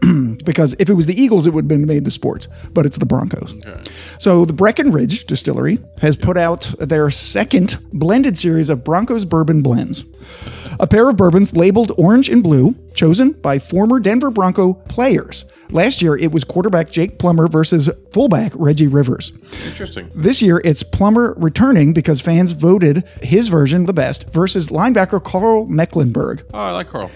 because 0.48 0.74
if 0.78 0.88
it 0.88 0.94
was 0.94 1.04
the 1.04 1.20
Eagles, 1.20 1.46
it 1.46 1.50
would 1.50 1.64
have 1.64 1.68
been 1.68 1.84
made 1.84 2.06
the 2.06 2.10
sports, 2.10 2.48
but 2.72 2.86
it's 2.86 2.96
the 2.96 3.04
Broncos. 3.04 3.52
So 4.18 4.46
the 4.46 4.54
Breckenridge 4.54 5.26
Distillery 5.26 5.78
has 6.00 6.16
put 6.16 6.38
out 6.38 6.74
their 6.78 7.10
second 7.10 7.76
blended 7.92 8.38
series 8.38 8.70
of 8.70 8.82
Broncos 8.82 9.26
bourbon 9.26 9.60
blends. 9.60 10.06
A 10.80 10.86
pair 10.86 11.10
of 11.10 11.18
bourbons 11.18 11.54
labeled 11.54 11.92
orange 11.98 12.30
and 12.30 12.42
blue, 12.42 12.74
chosen 12.94 13.32
by 13.32 13.58
former 13.58 14.00
Denver 14.00 14.30
Bronco 14.30 14.72
players. 14.72 15.44
Last 15.70 16.00
year, 16.00 16.16
it 16.16 16.32
was 16.32 16.44
quarterback 16.44 16.90
Jake 16.90 17.18
Plummer 17.18 17.46
versus 17.46 17.90
fullback 18.10 18.52
Reggie 18.54 18.86
Rivers. 18.86 19.32
Interesting. 19.66 20.10
This 20.14 20.40
year, 20.40 20.62
it's 20.64 20.82
Plummer 20.82 21.34
returning 21.36 21.92
because 21.92 22.20
fans 22.20 22.52
voted 22.52 23.04
his 23.22 23.48
version 23.48 23.86
the 23.86 23.92
best 23.92 24.30
versus 24.30 24.68
linebacker 24.68 25.22
Karl 25.22 25.66
Mecklenburg. 25.66 26.44
Oh, 26.54 26.58
I 26.58 26.70
like 26.70 26.88
Karl. 26.88 27.10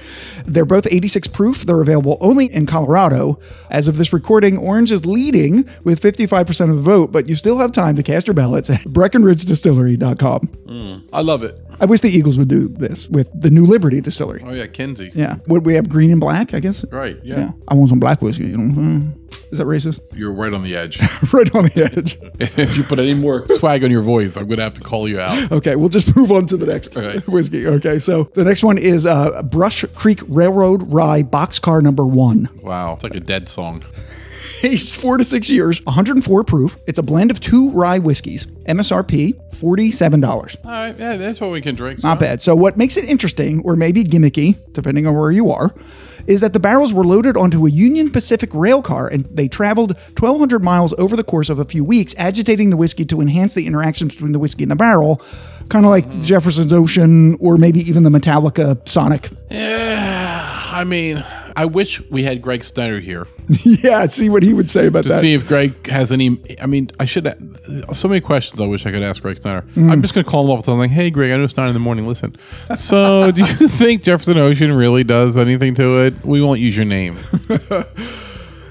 They're 0.45 0.65
both 0.65 0.87
86 0.87 1.29
proof. 1.29 1.65
They're 1.65 1.81
available 1.81 2.19
only 2.21 2.53
in 2.53 2.67
Colorado. 2.67 3.39
As 3.71 3.89
of 3.89 3.97
this 3.97 4.13
recording, 4.13 4.59
Orange 4.59 4.93
is 4.93 5.07
leading 5.07 5.69
with 5.85 6.01
55% 6.01 6.71
of 6.71 6.77
the 6.77 6.83
vote, 6.83 7.11
but 7.13 7.29
you 7.29 7.35
still 7.35 7.59
have 7.59 7.73
time 7.73 7.97
to 7.97 8.03
cast 8.03 8.27
your 8.27 8.35
ballots 8.35 8.69
at 8.69 8.81
BreckenridgeDistillery.com. 8.81 10.49
Mm, 10.67 11.09
I 11.13 11.23
love 11.23 11.43
it. 11.43 11.59
I 11.83 11.85
wish 11.85 11.99
the 11.99 12.09
Eagles 12.09 12.39
would 12.39 12.47
do 12.47 12.69
this 12.69 13.09
with 13.09 13.29
the 13.35 13.51
New 13.51 13.67
Liberty 13.67 14.01
Distillery. 14.01 14.41
Oh 14.47 14.53
yeah, 14.53 14.69
Kinsey. 14.69 15.11
Yeah. 15.17 15.39
Would 15.49 15.67
we 15.67 15.75
have 15.75 15.89
green 15.89 16.13
and 16.13 16.21
black, 16.21 16.55
I 16.55 16.61
guess? 16.61 16.85
Right. 16.93 17.19
Yeah. 17.25 17.39
Yeah. 17.39 17.51
I 17.67 17.75
want 17.75 17.91
some 17.91 17.99
black 17.99 18.23
whiskey. 18.23 18.45
You 18.45 18.57
know 18.57 18.73
what 18.73 18.79
I'm 18.79 19.01
saying? 19.01 19.19
Is 19.51 19.59
that 19.59 19.67
racist? 19.67 20.01
You're 20.15 20.33
right 20.33 20.55
on 20.55 20.63
the 20.63 20.77
edge. 20.77 21.01
right 21.33 21.53
on 21.57 21.65
the 21.65 21.91
edge. 21.97 22.19
if 22.41 22.77
you 22.77 22.85
put 22.85 23.01
any 23.01 23.15
more 23.15 23.49
swag 23.49 23.83
on 23.83 23.91
your 23.91 24.03
voice, 24.03 24.37
I'm 24.37 24.47
gonna 24.47 24.63
have 24.63 24.75
to 24.75 24.81
call 24.81 25.09
you 25.09 25.19
out. 25.19 25.51
Okay, 25.51 25.75
we'll 25.75 25.89
just 25.89 26.15
move 26.15 26.31
on 26.31 26.47
to 26.47 26.57
the 26.57 26.67
next 26.67 26.97
Okay. 26.97 27.19
whiskey. 27.27 27.67
Okay, 27.67 27.99
so 27.99 28.31
the 28.35 28.45
next 28.45 28.63
one 28.63 28.79
is 28.79 29.05
uh, 29.05 29.43
Brush 29.43 29.85
Creek 29.95 30.21
Railroad 30.29 30.93
Rye 30.93 31.25
Boxcar 31.25 31.83
Number 31.83 32.07
One. 32.07 32.49
Wow, 32.63 32.95
it's 32.95 33.03
like 33.03 33.17
a 33.17 33.21
dead 33.21 33.49
song. 33.49 33.85
Aged 34.65 34.95
four 34.95 35.17
to 35.17 35.25
six 35.25 35.49
years, 35.51 35.85
104 35.85 36.45
proof. 36.45 36.77
It's 36.87 36.99
a 36.99 37.03
blend 37.03 37.31
of 37.31 37.41
two 37.41 37.71
rye 37.71 37.99
whiskeys. 37.99 38.47
MSRP 38.69 39.35
$47. 39.57 40.57
All 40.65 40.71
right, 40.71 40.99
yeah, 40.99 41.17
that's 41.17 41.41
what 41.41 41.51
we 41.51 41.61
can 41.61 41.75
drink. 41.75 42.03
Not 42.03 42.19
bad. 42.19 42.43
So, 42.43 42.55
what 42.55 42.77
makes 42.77 42.97
it 42.97 43.05
interesting, 43.05 43.63
or 43.65 43.77
maybe 43.77 44.03
gimmicky, 44.05 44.59
depending 44.73 45.07
on 45.07 45.15
where 45.15 45.31
you 45.31 45.51
are, 45.51 45.73
is 46.27 46.41
that 46.41 46.53
the 46.53 46.61
barrels 46.61 46.93
were 46.93 47.05
loaded 47.05 47.37
onto 47.37 47.67
a 47.67 47.71
Union 47.71 48.11
Pacific 48.11 48.51
rail 48.53 48.83
car 48.83 49.09
and 49.09 49.25
they 49.25 49.49
traveled 49.49 49.97
1,200 50.19 50.63
miles 50.63 50.95
over 50.99 51.17
the 51.17 51.25
course 51.25 51.49
of 51.49 51.59
a 51.59 51.65
few 51.65 51.85
weeks, 51.85 52.15
agitating 52.19 52.71
the 52.71 52.77
whiskey 52.77 53.05
to 53.07 53.21
enhance 53.21 53.55
the 53.55 53.67
interactions 53.67 54.13
between 54.13 54.33
the 54.33 54.39
whiskey 54.39 54.63
and 54.63 54.71
the 54.71 54.77
barrel, 54.77 55.21
kind 55.69 55.85
of 55.85 55.91
like 55.91 56.07
mm-hmm. 56.07 56.23
Jefferson's 56.23 56.73
Ocean 56.73 57.37
or 57.41 57.57
maybe 57.57 57.81
even 57.89 58.03
the 58.03 58.11
Metallica 58.11 58.87
Sonic. 58.89 59.31
Yeah, 59.51 60.71
I 60.73 60.85
mean, 60.85 61.25
I 61.57 61.65
wish 61.67 62.01
we 62.11 62.25
had 62.25 62.43
Greg 62.43 62.65
Snyder 62.65 63.01
here 63.01 63.27
yeah, 63.65 64.07
see 64.07 64.29
what 64.29 64.43
he 64.43 64.55
would 64.55 64.71
say 64.71 64.87
about 64.87 65.03
to 65.05 65.09
that. 65.11 65.21
see 65.21 65.35
if 65.35 65.47
Greg 65.47 65.87
has 65.89 66.13
any. 66.13 66.41
I 66.61 66.67
mean, 66.67 66.91
I 66.99 67.05
should. 67.05 67.27
So 67.93 68.09
many 68.09 68.21
questions. 68.21 68.61
I 68.61 68.67
wish 68.67 68.87
I 68.87 68.91
could 68.93 69.03
ask 69.03 69.23
Greg 69.23 69.39
Snyder. 69.39 69.63
Mm. 69.73 69.91
I'm 69.91 70.03
just 70.03 70.15
gonna 70.15 70.25
call 70.25 70.45
him 70.45 70.51
up 70.51 70.59
with 70.59 70.67
something. 70.67 70.91
Hey, 70.91 71.11
Greg, 71.11 71.33
I 71.33 71.37
know 71.37 71.45
it's 71.45 71.57
nine 71.57 71.69
in 71.69 71.75
the 71.75 71.81
morning. 71.81 72.07
Listen. 72.07 72.37
So, 72.77 73.31
do 73.33 73.45
you 73.45 73.69
think 73.69 74.03
Jefferson 74.03 74.39
Ocean 74.39 74.73
really 74.73 75.05
does 75.05 75.37
anything 75.37 75.75
to 75.75 75.99
it? 76.03 76.25
We 76.25 76.43
won't 76.43 76.61
use 76.61 76.77
your 76.77 76.87
name. 76.87 77.19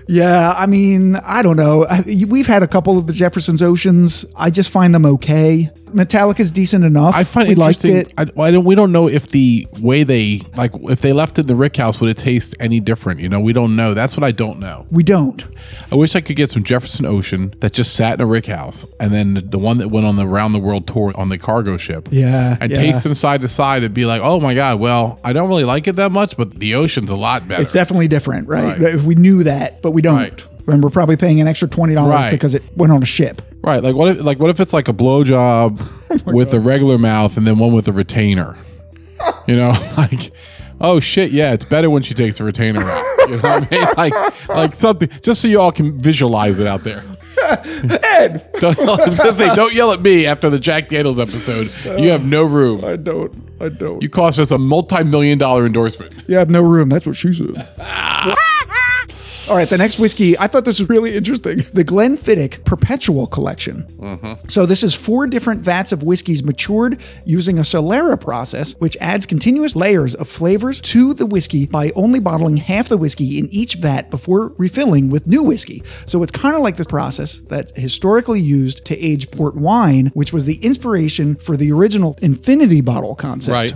Yeah, 0.07 0.53
I 0.57 0.65
mean, 0.65 1.15
I 1.15 1.41
don't 1.41 1.55
know. 1.55 1.87
We've 2.27 2.47
had 2.47 2.63
a 2.63 2.67
couple 2.67 2.97
of 2.97 3.07
the 3.07 3.13
Jefferson's 3.13 3.61
Oceans. 3.61 4.25
I 4.35 4.49
just 4.49 4.69
find 4.69 4.93
them 4.93 5.05
okay. 5.05 5.69
Metallica's 5.93 6.51
decent 6.51 6.83
enough. 6.83 7.15
I 7.15 7.23
find 7.23 7.47
we 7.47 7.53
it 7.53 7.57
liked 7.57 7.83
interesting. 7.83 8.17
it. 8.17 8.33
I, 8.37 8.41
I 8.41 8.51
don't. 8.51 8.65
We 8.65 8.75
don't 8.75 8.91
know 8.91 9.07
if 9.07 9.29
the 9.29 9.67
way 9.81 10.03
they 10.03 10.41
like 10.55 10.71
if 10.83 11.01
they 11.01 11.13
left 11.13 11.37
it 11.37 11.41
in 11.41 11.47
the 11.47 11.55
Rick 11.55 11.77
House 11.77 11.99
would 11.99 12.09
it 12.09 12.17
taste 12.17 12.55
any 12.59 12.79
different. 12.79 13.19
You 13.19 13.29
know, 13.29 13.39
we 13.39 13.53
don't 13.53 13.75
know. 13.75 13.93
That's 13.93 14.17
what 14.17 14.23
I 14.23 14.31
don't 14.31 14.59
know. 14.59 14.85
We 14.91 15.03
don't. 15.03 15.45
I 15.91 15.95
wish 15.95 16.15
I 16.15 16.21
could 16.21 16.35
get 16.35 16.49
some 16.49 16.63
Jefferson 16.63 17.05
Ocean 17.05 17.53
that 17.59 17.73
just 17.73 17.95
sat 17.95 18.15
in 18.15 18.21
a 18.21 18.25
Rick 18.25 18.47
House, 18.47 18.85
and 18.99 19.13
then 19.13 19.35
the, 19.35 19.41
the 19.41 19.59
one 19.59 19.77
that 19.79 19.89
went 19.89 20.05
on 20.05 20.15
the 20.15 20.27
round 20.27 20.55
the 20.55 20.59
world 20.59 20.87
tour 20.87 21.13
on 21.15 21.29
the 21.29 21.37
cargo 21.37 21.77
ship. 21.77 22.09
Yeah, 22.11 22.57
and 22.59 22.71
yeah. 22.71 22.77
taste 22.77 23.03
them 23.03 23.13
side 23.13 23.41
to 23.41 23.47
side 23.47 23.83
and 23.83 23.93
be 23.93 24.05
like, 24.05 24.21
oh 24.23 24.39
my 24.39 24.55
god, 24.55 24.79
well, 24.79 25.19
I 25.23 25.33
don't 25.33 25.49
really 25.49 25.65
like 25.65 25.87
it 25.87 25.95
that 25.97 26.11
much, 26.11 26.37
but 26.37 26.59
the 26.59 26.75
ocean's 26.75 27.11
a 27.11 27.15
lot 27.15 27.47
better. 27.47 27.61
It's 27.61 27.73
definitely 27.73 28.07
different, 28.07 28.47
right? 28.47 28.79
Right. 28.79 28.95
If 28.95 29.03
we 29.03 29.15
knew 29.15 29.43
that, 29.43 29.81
but 29.81 29.91
we 29.91 30.01
don't. 30.01 30.17
Right. 30.17 30.45
And 30.67 30.83
we're 30.83 30.89
probably 30.89 31.17
paying 31.17 31.41
an 31.41 31.47
extra 31.47 31.67
twenty 31.67 31.93
dollars 31.95 32.11
Right. 32.13 32.31
because 32.31 32.53
it 32.55 32.63
went 32.77 32.91
on 32.91 33.01
a 33.01 33.05
ship. 33.05 33.41
right. 33.63 33.81
Like 33.83 33.95
what 33.95 34.15
if 34.17 34.23
like 34.23 34.39
what 34.39 34.49
if 34.49 34.59
it's 34.59 34.73
like 34.73 34.87
a 34.87 34.93
blowjob 34.93 35.81
oh 36.27 36.33
with 36.33 36.53
a 36.53 36.59
regular 36.59 36.97
mouth 36.97 37.37
and 37.37 37.45
then 37.47 37.57
one 37.59 37.73
with 37.73 37.87
a 37.87 37.91
retainer? 37.93 38.57
You 39.47 39.55
know, 39.55 39.73
like. 39.97 40.31
Oh 40.83 40.99
shit! 40.99 41.31
Yeah, 41.31 41.53
it's 41.53 41.63
better 41.63 41.91
when 41.91 42.01
she 42.01 42.15
takes 42.15 42.39
the 42.39 42.43
retainer 42.43 42.81
out. 42.81 43.05
You 43.29 43.37
know 43.37 43.43
what 43.59 43.71
I 43.71 43.77
mean? 43.77 43.87
Like, 43.95 44.47
like 44.49 44.73
something, 44.73 45.07
just 45.21 45.43
so 45.43 45.47
you 45.47 45.61
all 45.61 45.71
can 45.71 45.99
visualize 45.99 46.57
it 46.57 46.65
out 46.65 46.83
there. 46.83 47.03
Ed, 47.39 48.49
Don't, 48.59 48.79
I 48.79 48.95
was 49.05 49.13
gonna 49.13 49.33
say, 49.37 49.55
don't 49.55 49.73
yell 49.73 49.91
at 49.91 50.01
me 50.01 50.25
after 50.25 50.49
the 50.49 50.57
Jack 50.57 50.89
Daniels 50.89 51.19
episode. 51.19 51.71
You 51.85 52.09
have 52.09 52.25
no 52.25 52.43
room. 52.43 52.83
I 52.83 52.95
don't. 52.95 53.31
I 53.61 53.69
don't. 53.69 54.01
You 54.01 54.09
cost 54.09 54.39
us 54.39 54.49
a 54.49 54.57
multi-million 54.57 55.37
dollar 55.37 55.67
endorsement. 55.67 56.15
You 56.27 56.35
have 56.37 56.49
no 56.49 56.61
room. 56.63 56.89
That's 56.89 57.05
what 57.05 57.15
she 57.15 57.31
said. 57.31 57.67
All 59.51 59.57
right, 59.57 59.67
the 59.67 59.77
next 59.77 59.99
whiskey, 59.99 60.39
I 60.39 60.47
thought 60.47 60.63
this 60.63 60.79
was 60.79 60.87
really 60.87 61.13
interesting. 61.13 61.65
The 61.73 61.83
Glenfiddich 61.83 62.63
Perpetual 62.63 63.27
Collection. 63.27 63.83
Mm-hmm. 63.97 64.47
So, 64.47 64.65
this 64.65 64.81
is 64.81 64.93
four 64.93 65.27
different 65.27 65.59
vats 65.59 65.91
of 65.91 66.03
whiskeys 66.03 66.41
matured 66.41 67.01
using 67.25 67.57
a 67.57 67.63
Solera 67.63 68.19
process, 68.19 68.75
which 68.75 68.95
adds 69.01 69.25
continuous 69.25 69.75
layers 69.75 70.15
of 70.15 70.29
flavors 70.29 70.79
to 70.81 71.13
the 71.13 71.25
whiskey 71.25 71.65
by 71.65 71.91
only 71.97 72.19
bottling 72.19 72.55
half 72.55 72.87
the 72.87 72.97
whiskey 72.97 73.39
in 73.39 73.49
each 73.49 73.75
vat 73.75 74.09
before 74.09 74.53
refilling 74.57 75.09
with 75.09 75.27
new 75.27 75.43
whiskey. 75.43 75.83
So, 76.05 76.23
it's 76.23 76.31
kind 76.31 76.55
of 76.55 76.61
like 76.61 76.77
the 76.77 76.85
process 76.85 77.39
that's 77.39 77.73
historically 77.75 78.39
used 78.39 78.85
to 78.85 78.97
age 78.97 79.31
port 79.31 79.55
wine, 79.55 80.11
which 80.13 80.31
was 80.31 80.45
the 80.45 80.63
inspiration 80.63 81.35
for 81.35 81.57
the 81.57 81.73
original 81.73 82.17
infinity 82.21 82.79
bottle 82.79 83.15
concept. 83.15 83.51
Right. 83.51 83.73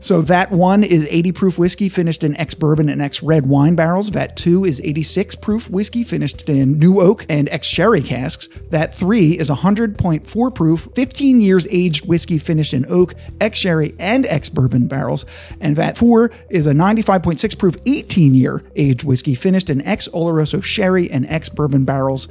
So 0.00 0.22
that 0.22 0.50
one 0.50 0.84
is 0.84 1.06
80 1.10 1.32
proof 1.32 1.58
whiskey 1.58 1.88
finished 1.88 2.24
in 2.24 2.36
ex 2.36 2.54
bourbon 2.54 2.88
and 2.88 3.02
ex 3.02 3.22
red 3.22 3.46
wine 3.46 3.74
barrels. 3.74 4.10
That 4.10 4.36
two 4.36 4.64
is 4.64 4.80
86 4.82 5.34
proof 5.36 5.68
whiskey 5.70 6.04
finished 6.04 6.48
in 6.48 6.78
new 6.78 7.00
oak 7.00 7.26
and 7.28 7.48
ex 7.50 7.66
sherry 7.66 8.02
casks. 8.02 8.48
That 8.70 8.94
three 8.94 9.32
is 9.32 9.50
100.4 9.50 10.54
proof, 10.54 10.88
15 10.94 11.40
years 11.40 11.66
aged 11.70 12.06
whiskey 12.06 12.38
finished 12.38 12.74
in 12.74 12.86
oak, 12.88 13.14
ex 13.40 13.58
sherry, 13.58 13.94
and 13.98 14.26
ex 14.26 14.48
bourbon 14.48 14.86
barrels. 14.86 15.24
And 15.60 15.76
that 15.76 15.96
four 15.96 16.30
is 16.50 16.66
a 16.66 16.72
95.6 16.72 17.58
proof, 17.58 17.76
18 17.86 18.34
year 18.34 18.62
aged 18.76 19.04
whiskey 19.04 19.34
finished 19.34 19.70
in 19.70 19.82
ex 19.82 20.08
Oloroso 20.08 20.62
sherry 20.62 21.10
and 21.10 21.26
ex 21.26 21.48
bourbon 21.48 21.84
barrels. 21.84 22.28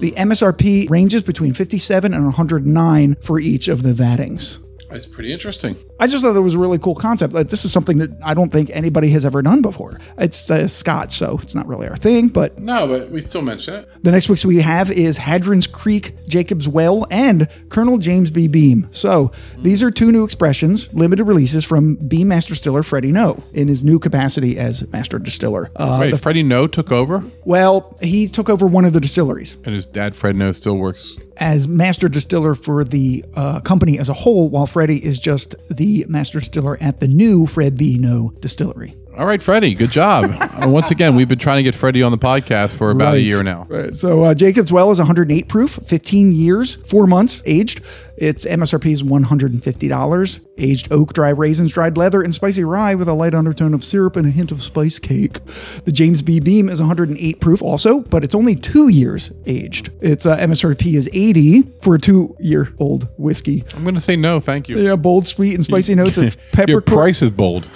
The 0.00 0.12
MSRP 0.12 0.88
ranges 0.88 1.22
between 1.22 1.52
57 1.52 2.14
and 2.14 2.24
109 2.24 3.16
for 3.22 3.40
each 3.40 3.68
of 3.68 3.82
the 3.82 3.92
vattings. 3.92 4.58
That's 4.88 5.06
pretty 5.06 5.32
interesting. 5.32 5.76
I 6.00 6.06
just 6.06 6.24
thought 6.24 6.32
that 6.32 6.42
was 6.42 6.54
a 6.54 6.58
really 6.58 6.78
cool 6.78 6.94
concept. 6.94 7.32
Like, 7.34 7.48
this 7.48 7.64
is 7.64 7.72
something 7.72 7.98
that 7.98 8.10
I 8.24 8.34
don't 8.34 8.50
think 8.50 8.70
anybody 8.72 9.10
has 9.10 9.24
ever 9.24 9.42
done 9.42 9.62
before. 9.62 10.00
It's 10.18 10.50
uh, 10.50 10.66
Scotch, 10.66 11.12
so 11.12 11.38
it's 11.42 11.54
not 11.54 11.66
really 11.66 11.86
our 11.86 11.96
thing. 11.96 12.28
But 12.28 12.58
No, 12.58 12.88
but 12.88 13.10
we 13.10 13.20
still 13.22 13.42
mention 13.42 13.74
it. 13.74 13.88
the 14.02 14.10
next 14.10 14.28
whiskey 14.28 14.48
we 14.48 14.60
have 14.62 14.90
is 14.90 15.18
Hardin's 15.18 15.66
Creek, 15.66 16.14
Jacob's 16.26 16.66
Well, 16.66 17.06
and 17.10 17.48
Colonel 17.68 17.98
James 17.98 18.30
B. 18.30 18.48
Beam. 18.48 18.88
So 18.92 19.30
these 19.58 19.82
are 19.82 19.90
two 19.90 20.10
new 20.10 20.24
expressions, 20.24 20.88
limited 20.92 21.24
releases 21.24 21.64
from 21.64 21.96
Beam 21.96 22.28
Master 22.28 22.54
Distiller 22.54 22.82
Freddie 22.82 23.12
Noe 23.12 23.42
in 23.52 23.68
his 23.68 23.84
new 23.84 23.98
capacity 23.98 24.58
as 24.58 24.86
Master 24.88 25.18
Distiller. 25.18 25.70
Uh, 25.76 25.98
Wait, 26.00 26.18
Freddie 26.20 26.42
Noe 26.42 26.66
took 26.66 26.90
over, 26.90 27.22
well, 27.44 27.96
he 28.00 28.26
took 28.26 28.48
over 28.48 28.66
one 28.66 28.84
of 28.84 28.92
the 28.94 29.00
distilleries 29.00 29.56
and 29.64 29.74
his 29.74 29.84
dad 29.84 30.16
Fred 30.16 30.34
Noe 30.36 30.52
still 30.52 30.76
works. 30.76 31.16
as 31.36 31.66
Master 31.68 32.08
Distiller 32.08 32.54
for 32.54 32.84
the 32.84 33.24
uh, 33.34 33.60
company 33.60 33.98
as 33.98 34.08
a 34.08 34.14
whole, 34.14 34.48
while 34.48 34.66
Freddie 34.66 35.04
is 35.04 35.18
just 35.18 35.54
the 35.68 35.89
Master 36.08 36.40
Distiller 36.40 36.76
at 36.80 37.00
the 37.00 37.08
new 37.08 37.46
Fred 37.46 37.76
B. 37.76 37.98
Noe 37.98 38.32
Distillery. 38.40 38.99
All 39.18 39.26
right, 39.26 39.42
Freddie, 39.42 39.74
good 39.74 39.90
job. 39.90 40.30
once 40.66 40.90
again, 40.90 41.16
we've 41.16 41.28
been 41.28 41.38
trying 41.38 41.56
to 41.56 41.62
get 41.62 41.74
Freddie 41.74 42.02
on 42.02 42.12
the 42.12 42.18
podcast 42.18 42.70
for 42.70 42.90
about 42.90 43.14
a 43.14 43.20
year 43.20 43.42
now. 43.42 43.66
Right. 43.68 43.96
So 43.96 44.24
uh, 44.24 44.34
Jacob's 44.34 44.72
Well 44.72 44.90
is 44.92 44.98
108 44.98 45.48
proof, 45.48 45.80
15 45.84 46.32
years, 46.32 46.76
four 46.86 47.06
months 47.06 47.42
aged. 47.44 47.82
Its 48.16 48.44
MSRP 48.44 48.92
is 48.92 49.02
$150. 49.02 50.40
Aged 50.58 50.92
oak, 50.92 51.12
dry 51.12 51.30
raisins, 51.30 51.72
dried 51.72 51.96
leather, 51.96 52.22
and 52.22 52.34
spicy 52.34 52.62
rye 52.62 52.94
with 52.94 53.08
a 53.08 53.12
light 53.12 53.34
undertone 53.34 53.74
of 53.74 53.82
syrup 53.82 54.14
and 54.16 54.26
a 54.26 54.30
hint 54.30 54.52
of 54.52 54.62
spice 54.62 54.98
cake. 54.98 55.38
The 55.84 55.92
James 55.92 56.22
B. 56.22 56.38
Beam 56.38 56.68
is 56.68 56.80
108 56.80 57.40
proof 57.40 57.62
also, 57.62 58.00
but 58.00 58.22
it's 58.22 58.34
only 58.34 58.54
two 58.54 58.88
years 58.88 59.32
aged. 59.46 59.90
Its 60.00 60.24
uh, 60.24 60.36
MSRP 60.36 60.94
is 60.94 61.10
80 61.12 61.62
for 61.82 61.96
a 61.96 61.98
two-year-old 61.98 63.08
whiskey. 63.18 63.64
I'm 63.74 63.82
going 63.82 63.94
to 63.96 64.00
say 64.00 64.16
no, 64.16 64.38
thank 64.38 64.68
you. 64.68 64.78
Yeah, 64.78 64.96
bold, 64.96 65.26
sweet, 65.26 65.54
and 65.56 65.64
spicy 65.64 65.94
notes 65.94 66.16
of 66.16 66.36
pepper. 66.52 66.70
Your 66.72 66.80
price 66.80 67.22
is 67.22 67.30
bold. 67.30 67.68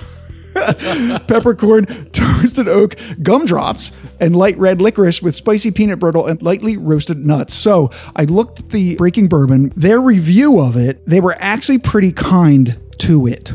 peppercorn, 1.27 1.87
toasted 2.11 2.69
oak, 2.69 2.97
gumdrops, 3.23 3.93
and 4.21 4.37
light 4.37 4.57
red 4.59 4.81
licorice 4.81 5.23
with 5.23 5.35
spicy 5.35 5.71
peanut 5.71 5.99
brittle 5.99 6.27
and 6.27 6.41
lightly 6.43 6.77
roasted 6.77 7.25
nuts. 7.27 7.55
So 7.55 7.91
I 8.17 8.25
looked 8.25 8.61
at 8.61 8.69
the 8.71 8.97
Breaking 8.97 9.29
Bourbon, 9.29 9.73
their 9.77 10.01
review 10.01 10.61
of 10.61 10.77
it, 10.77 11.05
they 11.07 11.21
were 11.21 11.37
actually 11.39 11.79
pretty 11.79 12.13
kind 12.13 12.81
to 12.99 13.27
it. 13.27 13.53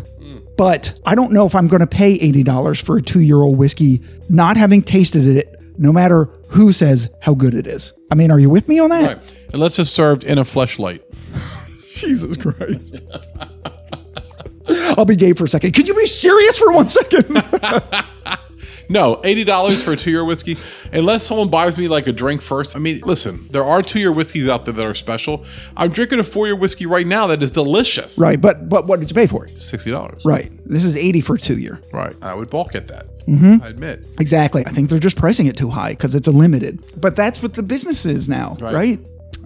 But 0.59 0.99
I 1.05 1.15
don't 1.15 1.31
know 1.31 1.45
if 1.45 1.55
I'm 1.55 1.69
going 1.69 1.79
to 1.79 1.87
pay 1.87 2.19
$80 2.19 2.83
for 2.83 2.97
a 2.97 3.01
two 3.01 3.21
year 3.21 3.41
old 3.41 3.57
whiskey, 3.57 4.01
not 4.27 4.57
having 4.57 4.81
tasted 4.81 5.25
it, 5.25 5.55
no 5.77 5.93
matter 5.93 6.25
who 6.49 6.73
says 6.73 7.07
how 7.21 7.33
good 7.33 7.53
it 7.53 7.65
is. 7.65 7.93
I 8.11 8.15
mean, 8.15 8.29
are 8.29 8.39
you 8.39 8.49
with 8.49 8.67
me 8.67 8.77
on 8.77 8.89
that? 8.89 9.17
Right. 9.19 9.35
Unless 9.53 9.79
it's 9.79 9.89
served 9.89 10.25
in 10.25 10.37
a 10.37 10.43
fleshlight. 10.43 11.01
Jesus 11.93 12.35
Christ. 12.35 12.95
I'll 14.97 15.05
be 15.05 15.15
gay 15.15 15.33
for 15.33 15.45
a 15.45 15.47
second. 15.47 15.73
Could 15.73 15.87
you 15.87 15.93
be 15.95 16.05
serious 16.05 16.57
for 16.57 16.71
one 16.71 16.89
second? 16.89 17.43
No, 18.91 19.21
eighty 19.23 19.43
dollars 19.43 19.81
for 19.83 19.91
a 19.91 19.95
two-year 19.95 20.25
whiskey. 20.25 20.57
Unless 20.91 21.27
someone 21.27 21.49
buys 21.49 21.77
me 21.77 21.87
like 21.87 22.07
a 22.07 22.11
drink 22.11 22.41
first. 22.41 22.75
I 22.75 22.79
mean, 22.79 23.01
listen, 23.05 23.47
there 23.51 23.63
are 23.63 23.83
two-year 23.83 24.11
whiskeys 24.11 24.49
out 24.49 24.65
there 24.65 24.73
that 24.73 24.83
are 24.85 24.95
special. 24.95 25.45
I'm 25.77 25.91
drinking 25.91 26.17
a 26.17 26.23
four-year 26.23 26.55
whiskey 26.55 26.87
right 26.87 27.05
now 27.05 27.27
that 27.27 27.43
is 27.43 27.51
delicious. 27.51 28.17
Right, 28.17 28.41
but 28.41 28.67
but 28.67 28.87
what 28.87 28.99
did 28.99 29.11
you 29.11 29.13
pay 29.13 29.27
for 29.27 29.45
it? 29.45 29.61
Sixty 29.61 29.91
dollars. 29.91 30.25
Right, 30.25 30.51
this 30.65 30.83
is 30.83 30.95
eighty 30.97 31.21
for 31.21 31.35
a 31.35 31.39
two 31.39 31.59
year. 31.59 31.79
Right. 31.93 32.15
I 32.23 32.33
would 32.33 32.49
balk 32.49 32.73
at 32.73 32.87
that. 32.87 33.05
I 33.27 33.67
admit. 33.67 34.07
Exactly. 34.19 34.65
I 34.65 34.71
think 34.71 34.89
they're 34.89 34.97
just 34.97 35.15
pricing 35.15 35.45
it 35.45 35.55
too 35.55 35.69
high 35.69 35.89
because 35.91 36.15
it's 36.15 36.27
a 36.27 36.31
limited. 36.31 36.83
But 36.99 37.15
that's 37.15 37.43
what 37.43 37.53
the 37.53 37.61
business 37.61 38.07
is 38.07 38.27
now, 38.27 38.57
right? 38.59 38.73
Right. 38.73 38.99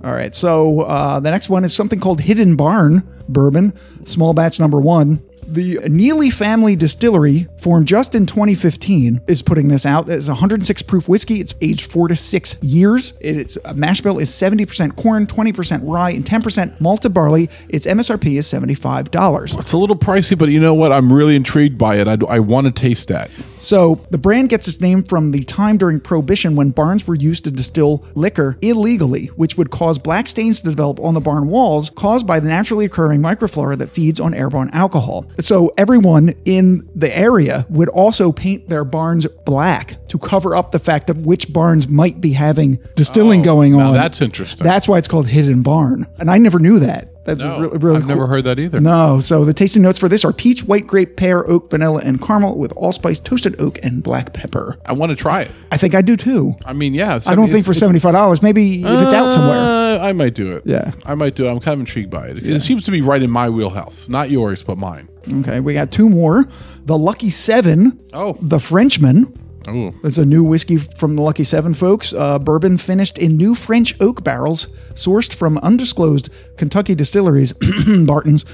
All 0.06 0.14
right. 0.14 0.34
So 0.34 0.82
uh, 0.82 1.20
the 1.20 1.32
next 1.32 1.50
one 1.50 1.66
is 1.66 1.74
something 1.76 2.00
called 2.00 2.22
Hidden 2.22 2.56
Barn 2.56 3.04
Bourbon, 3.28 3.74
small 4.06 4.34
batch 4.34 4.58
number 4.58 4.80
one. 4.80 5.22
The 5.48 5.76
Neeley 5.78 6.32
Family 6.32 6.76
Distillery, 6.76 7.48
formed 7.60 7.88
just 7.88 8.16
in 8.16 8.26
2015, 8.26 9.22
is 9.28 9.42
putting 9.42 9.68
this 9.68 9.86
out. 9.86 10.10
It's 10.10 10.28
106 10.28 10.82
proof 10.84 11.10
whiskey. 11.10 11.40
It's 11.40 11.56
aged 11.62 11.92
four 11.92 12.08
to 12.08 12.16
six 12.16 12.56
years. 12.62 13.14
It's 13.20 13.58
a 13.58 13.70
uh, 13.70 13.74
mash 13.74 14.02
bill 14.02 14.20
is 14.20 14.30
70% 14.30 14.96
corn, 14.96 15.28
20% 15.28 15.82
rye, 15.84 16.12
and 16.12 16.26
10% 16.26 16.80
malted 16.80 17.14
barley. 17.14 17.50
Its 17.70 17.86
MSRP 17.86 18.38
is 18.38 18.48
$75. 18.48 19.60
It's 19.60 19.74
a 19.74 19.78
little 19.78 19.96
pricey, 19.96 20.38
but 20.38 20.50
you 20.50 20.60
know 20.60 20.74
what? 20.74 20.92
I'm 20.92 21.12
really 21.12 21.36
intrigued 21.36 21.78
by 21.78 21.98
it. 21.98 22.08
I, 22.08 22.18
I 22.28 22.40
want 22.40 22.68
to 22.68 22.72
taste 22.72 23.08
that. 23.10 23.30
So 23.58 24.06
the 24.10 24.18
brand 24.18 24.50
gets 24.50 24.68
its 24.68 24.82
name 24.82 25.04
from 25.04 25.32
the 25.32 25.44
time 25.46 25.78
during 25.78 26.00
Prohibition 26.00 26.56
when 26.56 26.72
barns 26.72 27.08
were 27.08 27.16
used 27.16 27.46
to 27.46 27.52
distill 27.52 28.06
liquor 28.16 28.58
illegally, 28.62 29.28
which 29.28 29.58
would 29.58 29.72
cause 29.72 29.98
black 29.98 30.28
stains 30.28 30.62
to 30.62 30.70
develop 30.70 31.00
on 31.00 31.14
the 31.14 31.22
barn 31.22 31.48
walls 31.48 31.90
caused 31.90 32.28
by 32.28 32.40
the 32.40 32.48
naturally 32.48 32.86
occurring 32.86 33.22
microflora 33.22 33.78
that 33.78 33.90
feeds 33.90 34.20
on 34.20 34.34
airborne 34.34 34.70
alcohol. 34.72 35.26
So 35.40 35.72
everyone 35.78 36.36
in 36.46 36.88
the 36.96 37.16
area 37.16 37.66
would 37.70 37.90
also 37.90 38.32
paint 38.32 38.70
their 38.70 38.84
barns 38.84 39.26
black 39.46 40.08
to 40.10 40.18
cover 40.18 40.56
up 40.56 40.72
the 40.72 40.80
fact 40.80 41.10
of 41.10 41.26
which 41.26 41.52
barns 41.52 41.88
might 41.88 42.22
be 42.22 42.34
having 42.34 42.80
distilling 42.96 43.42
oh, 43.42 43.46
going 43.46 43.76
Oh, 43.76 43.80
Now 43.80 43.88
on. 43.90 43.94
that's 43.94 44.22
interesting. 44.22 44.64
That's 44.64 44.88
why 44.88 44.98
it's 44.98 45.08
called 45.08 45.28
Hidden 45.28 45.64
Barn. 45.64 46.08
And 46.20 46.30
I 46.30 46.38
never 46.38 46.60
knew 46.60 46.80
that. 46.80 47.13
That's 47.26 47.42
No, 47.42 47.60
really, 47.60 47.78
really 47.78 47.96
I've 47.98 48.02
cool. 48.04 48.10
never 48.10 48.28
heard 48.28 48.44
that 48.44 48.60
either. 48.60 48.82
No. 48.82 49.20
So 49.22 49.46
the 49.46 49.54
tasting 49.54 49.82
notes 49.82 49.98
for 49.98 50.10
this 50.10 50.26
are 50.26 50.34
peach, 50.34 50.64
white 50.66 50.86
grape, 50.86 51.16
pear, 51.16 51.50
oak, 51.50 51.70
vanilla, 51.70 52.02
and 52.04 52.22
caramel 52.22 52.58
with 52.58 52.74
allspice, 52.74 53.20
toasted 53.20 53.60
oak, 53.62 53.80
and 53.82 54.04
black 54.04 54.34
pepper. 54.34 54.78
I 54.86 54.92
want 54.94 55.12
to 55.12 55.16
try 55.16 55.44
it. 55.44 55.52
I 55.72 55.78
think 55.78 55.96
I 55.96 56.02
do 56.02 56.18
too. 56.18 56.56
I 56.66 56.74
mean, 56.74 56.94
yeah. 56.94 57.20
I 57.26 57.36
don't 57.36 57.50
think 57.50 57.66
for 57.66 57.74
seventy 57.74 58.00
five 58.00 58.14
dollars. 58.14 58.42
Maybe 58.42 58.84
if 58.84 59.02
it's 59.02 59.14
out 59.14 59.32
somewhere. 59.32 59.58
Uh, 59.58 60.00
I 60.00 60.12
might 60.12 60.34
do 60.34 60.52
it. 60.56 60.64
Yeah. 60.66 60.92
I 61.06 61.16
might 61.16 61.36
do 61.36 61.48
it. 61.48 61.52
I'm 61.52 61.60
kind 61.60 61.74
of 61.76 61.80
intrigued 61.80 62.10
by 62.10 62.28
it. 62.28 62.46
It 62.46 62.62
seems 62.62 62.84
to 62.86 62.92
be 62.92 63.02
right 63.02 63.22
in 63.22 63.30
my 63.32 63.50
wheelhouse. 63.50 64.10
Not 64.10 64.30
yours, 64.30 64.62
but 64.64 64.78
mine. 64.78 65.08
Okay, 65.40 65.60
we 65.62 65.74
got 65.74 65.92
two 65.92 66.10
more. 66.10 66.46
The 66.86 66.98
Lucky 66.98 67.30
Seven, 67.30 67.98
Oh. 68.12 68.38
the 68.42 68.60
Frenchman. 68.60 69.34
Oh. 69.68 69.94
That's 70.04 70.18
a 70.18 70.26
new 70.26 70.44
whiskey 70.44 70.78
from 70.78 71.16
the 71.16 71.22
Lucky 71.22 71.44
Seven, 71.44 71.74
folks. 71.74 72.14
Uh, 72.14 72.40
bourbon 72.40 72.78
finished 72.78 73.18
in 73.18 73.38
new 73.38 73.56
French 73.56 73.96
oak 74.02 74.24
barrels, 74.24 74.68
sourced 74.94 75.34
from 75.34 75.58
undisclosed 75.60 76.30
Kentucky 76.58 76.96
distilleries, 76.96 77.54
Barton's. 78.06 78.46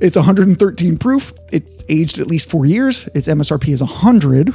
It's 0.00 0.16
113 0.16 0.96
proof. 0.98 1.32
It's 1.50 1.84
aged 1.88 2.20
at 2.20 2.28
least 2.28 2.48
four 2.48 2.64
years. 2.64 3.08
Its 3.14 3.26
MSRP 3.26 3.70
is 3.72 3.80
100. 3.80 4.54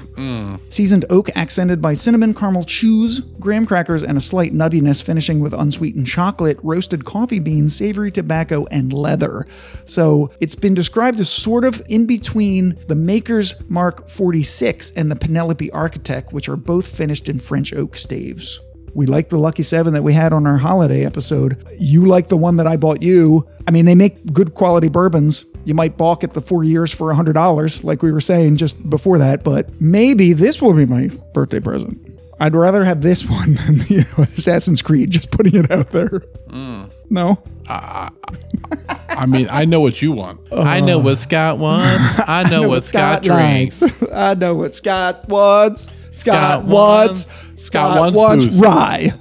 Seasoned 0.72 1.04
oak 1.10 1.30
accented 1.36 1.82
by 1.82 1.96
cinnamon, 1.96 2.34
caramel 2.34 2.64
chews, 2.64 3.20
graham 3.20 3.66
crackers, 3.66 4.04
and 4.04 4.18
a 4.18 4.22
slight 4.22 4.54
nuttiness, 4.54 5.04
finishing 5.04 5.42
with 5.42 5.54
unsweetened 5.54 6.08
chocolate, 6.08 6.58
roasted 6.64 7.04
coffee 7.04 7.40
beans, 7.40 7.76
savory 7.76 8.10
tobacco, 8.10 8.66
and 8.72 8.94
leather. 8.94 9.46
So 9.84 10.32
it's 10.40 10.56
been 10.56 10.74
described 10.74 11.20
as 11.20 11.30
sort 11.30 11.66
of 11.66 11.82
in 11.90 12.06
between 12.06 12.78
the 12.88 12.96
Maker's 12.96 13.56
Mark 13.68 14.08
46 14.08 14.92
and 14.96 15.12
the 15.12 15.16
Penelope 15.18 15.70
Architect, 15.72 16.32
which 16.32 16.48
are 16.48 16.56
both 16.56 16.88
finished 16.88 17.28
in 17.28 17.40
French 17.40 17.74
oak 17.74 17.98
staves. 17.98 18.62
We 18.96 19.06
like 19.08 19.30
the 19.30 19.38
Lucky 19.40 19.64
Seven 19.64 19.94
that 19.94 20.04
we 20.04 20.14
had 20.14 20.34
on 20.34 20.46
our 20.46 20.58
holiday 20.58 21.04
episode. 21.06 21.66
You 21.80 22.06
like 22.06 22.28
the 22.28 22.38
one 22.38 22.58
that 22.58 22.68
I 22.68 22.78
bought 22.78 23.02
you. 23.02 23.48
I 23.68 23.72
mean, 23.72 23.86
they 23.86 23.96
make 23.96 24.32
good 24.34 24.54
quality 24.54 24.88
bourbons. 24.88 25.46
You 25.66 25.74
might 25.74 25.98
balk 25.98 26.24
at 26.24 26.34
the 26.34 26.42
four 26.42 26.64
years 26.64 26.94
for 26.94 27.12
$100, 27.14 27.84
like 27.84 28.02
we 28.04 28.12
were 28.12 28.22
saying 28.22 28.58
just 28.58 28.90
before 28.90 29.18
that, 29.18 29.44
but 29.44 29.70
maybe 29.82 30.34
this 30.34 30.62
will 30.62 30.74
be 30.74 30.86
my 30.86 31.08
birthday 31.34 31.60
present. 31.60 31.98
I'd 32.40 32.54
rather 32.56 32.84
have 32.84 33.02
this 33.02 33.26
one 33.30 33.56
than 33.56 33.78
the 33.80 34.28
Assassin's 34.38 34.82
Creed, 34.82 35.10
just 35.12 35.32
putting 35.32 35.56
it 35.56 35.72
out 35.72 35.92
there. 35.92 36.24
Mm. 36.50 36.92
No? 37.10 37.42
I 37.68 39.26
mean, 39.28 39.48
I 39.50 39.66
know 39.66 39.80
what 39.80 40.02
you 40.02 40.12
want. 40.12 40.42
I 40.52 40.82
know 40.82 41.00
what 41.00 41.20
Scott 41.20 41.58
wants. 41.60 42.14
I 42.28 42.50
know, 42.50 42.68
what 42.68 42.84
Scott, 42.84 43.24
drinks. 43.24 43.82
likes. 43.82 44.04
I 44.12 44.34
know 44.34 44.56
what 44.56 44.76
Scott 44.76 45.28
wants. 45.30 45.84
Scott, 46.12 46.12
Scott 46.12 46.66
wants. 46.66 47.28
wants- 47.28 47.38
Scott 47.64 48.14
wants 48.14 48.46
booze. 48.46 48.60
rye. 48.60 49.14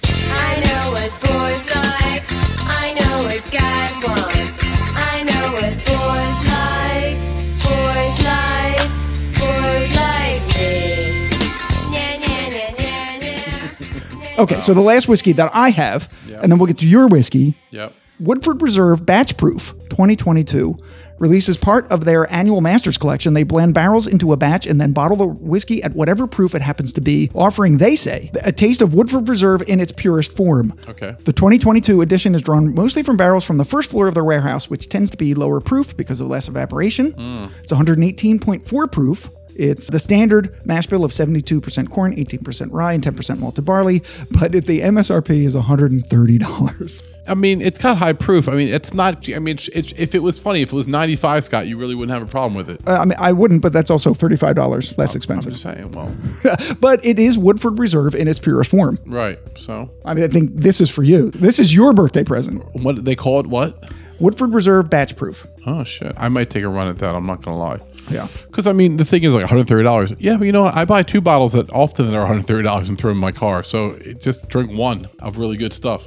Okay, 14.42 14.61
so 14.61 14.74
the 14.74 14.81
last 14.81 15.09
whiskey 15.09 15.33
that 15.33 15.50
I 15.55 15.70
have, 15.70 16.12
and 16.28 16.50
then 16.50 16.59
we'll 16.59 16.66
get 16.66 16.78
to 16.78 16.87
your 16.87 17.07
whiskey. 17.07 17.55
Yep. 17.70 17.94
Woodford 18.20 18.62
Reserve 18.62 19.05
Batch 19.05 19.37
Proof 19.37 19.74
2022 19.90 20.76
releases 21.18 21.57
part 21.57 21.90
of 21.90 22.05
their 22.05 22.31
annual 22.33 22.61
Masters 22.61 22.98
collection. 22.98 23.33
They 23.35 23.44
blend 23.44 23.74
barrels 23.74 24.09
into 24.09 24.33
a 24.33 24.37
batch 24.37 24.66
and 24.66 24.81
then 24.81 24.92
bottle 24.92 25.16
the 25.16 25.26
whiskey 25.26 25.81
at 25.83 25.94
whatever 25.94 26.26
proof 26.26 26.55
it 26.55 26.62
happens 26.62 26.92
to 26.94 27.00
be, 27.00 27.31
offering, 27.35 27.78
they 27.78 27.94
say, 27.94 28.31
a 28.42 28.50
taste 28.50 28.83
of 28.83 28.92
Woodford 28.92 29.28
Reserve 29.28 29.62
in 29.68 29.78
its 29.78 29.92
purest 29.92 30.37
form. 30.37 30.76
Okay. 30.88 31.14
The 31.24 31.33
2022 31.33 32.00
edition 32.00 32.35
is 32.35 32.42
drawn 32.42 32.74
mostly 32.74 33.05
from 33.05 33.16
barrels 33.16 33.44
from 33.44 33.59
the 33.59 33.64
first 33.64 33.90
floor 33.90 34.09
of 34.09 34.14
their 34.14 34.24
warehouse, 34.24 34.68
which 34.68 34.88
tends 34.88 35.11
to 35.12 35.16
be 35.16 35.35
lower 35.35 35.61
proof 35.61 35.96
because 35.96 36.20
of 36.20 36.26
less 36.26 36.48
evaporation. 36.48 37.12
Hmm. 37.12 37.46
It's 37.61 37.72
118.4 37.72 38.90
proof. 38.90 39.31
It's 39.54 39.88
the 39.88 39.98
standard 39.98 40.54
mash 40.66 40.86
bill 40.86 41.04
of 41.04 41.10
72% 41.12 41.90
corn, 41.90 42.16
18% 42.16 42.68
rye, 42.72 42.92
and 42.94 43.02
10% 43.02 43.38
malted 43.38 43.64
barley, 43.64 44.02
but 44.30 44.52
the 44.52 44.80
MSRP 44.80 45.44
is 45.44 45.54
$130. 45.54 47.02
I 47.28 47.34
mean, 47.34 47.62
it's 47.62 47.78
got 47.78 47.98
high 47.98 48.14
proof. 48.14 48.48
I 48.48 48.52
mean, 48.54 48.68
it's 48.68 48.92
not. 48.92 49.28
I 49.28 49.38
mean, 49.38 49.54
it's, 49.54 49.68
it's, 49.68 49.92
if 49.96 50.14
it 50.16 50.18
was 50.18 50.40
funny, 50.40 50.62
if 50.62 50.72
it 50.72 50.76
was 50.76 50.88
95, 50.88 51.44
Scott, 51.44 51.66
you 51.68 51.76
really 51.76 51.94
wouldn't 51.94 52.12
have 52.18 52.26
a 52.26 52.30
problem 52.30 52.54
with 52.54 52.68
it. 52.68 52.80
Uh, 52.86 52.94
I 52.98 53.04
mean, 53.04 53.16
I 53.18 53.32
wouldn't, 53.32 53.62
but 53.62 53.72
that's 53.72 53.90
also 53.90 54.12
$35 54.12 54.98
less 54.98 55.12
I'm 55.12 55.16
expensive. 55.16 55.52
just 55.52 55.62
saying. 55.62 55.92
Well, 55.92 56.12
but 56.80 57.04
it 57.06 57.20
is 57.20 57.38
Woodford 57.38 57.78
Reserve 57.78 58.16
in 58.16 58.26
its 58.26 58.40
purest 58.40 58.70
form. 58.72 58.98
right. 59.06 59.38
So, 59.56 59.88
I 60.04 60.14
mean, 60.14 60.24
I 60.24 60.28
think 60.28 60.50
this 60.54 60.80
is 60.80 60.90
for 60.90 61.04
you. 61.04 61.30
This 61.30 61.60
is 61.60 61.72
your 61.72 61.92
birthday 61.92 62.24
present. 62.24 62.64
what 62.74 63.04
they 63.04 63.14
call 63.14 63.38
it? 63.38 63.46
What? 63.46 63.92
Woodford 64.18 64.52
Reserve 64.52 64.90
batch 64.90 65.16
proof. 65.16 65.46
Oh 65.66 65.84
shit! 65.84 66.12
I 66.16 66.28
might 66.28 66.50
take 66.50 66.64
a 66.64 66.68
run 66.68 66.88
at 66.88 66.98
that. 66.98 67.14
I'm 67.14 67.26
not 67.26 67.42
gonna 67.44 67.58
lie. 67.58 67.80
Yeah. 68.10 68.28
Because 68.46 68.66
I 68.66 68.72
mean, 68.72 68.96
the 68.96 69.04
thing 69.04 69.22
is 69.22 69.34
like 69.34 69.42
130 69.42 69.82
dollars. 69.84 70.12
Yeah, 70.18 70.36
but 70.36 70.44
you 70.44 70.52
know 70.52 70.64
what? 70.64 70.74
I 70.74 70.84
buy 70.84 71.02
two 71.02 71.20
bottles 71.20 71.52
that 71.52 71.72
often 71.72 72.06
that 72.06 72.14
are 72.14 72.20
130 72.20 72.62
dollars 72.62 72.88
and 72.88 72.98
throw 72.98 73.10
them 73.10 73.18
in 73.18 73.20
my 73.20 73.32
car. 73.32 73.62
So 73.62 73.90
it, 73.90 74.20
just 74.20 74.48
drink 74.48 74.70
one 74.72 75.08
of 75.20 75.38
really 75.38 75.56
good 75.56 75.72
stuff. 75.72 76.06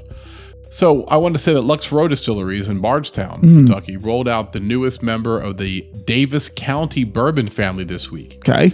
So 0.70 1.06
I 1.06 1.18
want 1.18 1.36
to 1.36 1.40
say 1.40 1.54
that 1.54 1.62
Lux 1.62 1.92
Row 1.92 2.08
Distilleries 2.08 2.68
in 2.68 2.82
Bardstown, 2.82 3.40
hmm. 3.40 3.66
Kentucky, 3.66 3.98
rolled 3.98 4.28
out 4.28 4.52
the 4.52 4.60
newest 4.60 5.02
member 5.02 5.40
of 5.40 5.58
the 5.58 5.88
Daviess 6.04 6.54
County 6.54 7.04
Bourbon 7.04 7.48
family 7.48 7.86
this 7.86 8.12
week. 8.12 8.36
Okay. 8.38 8.74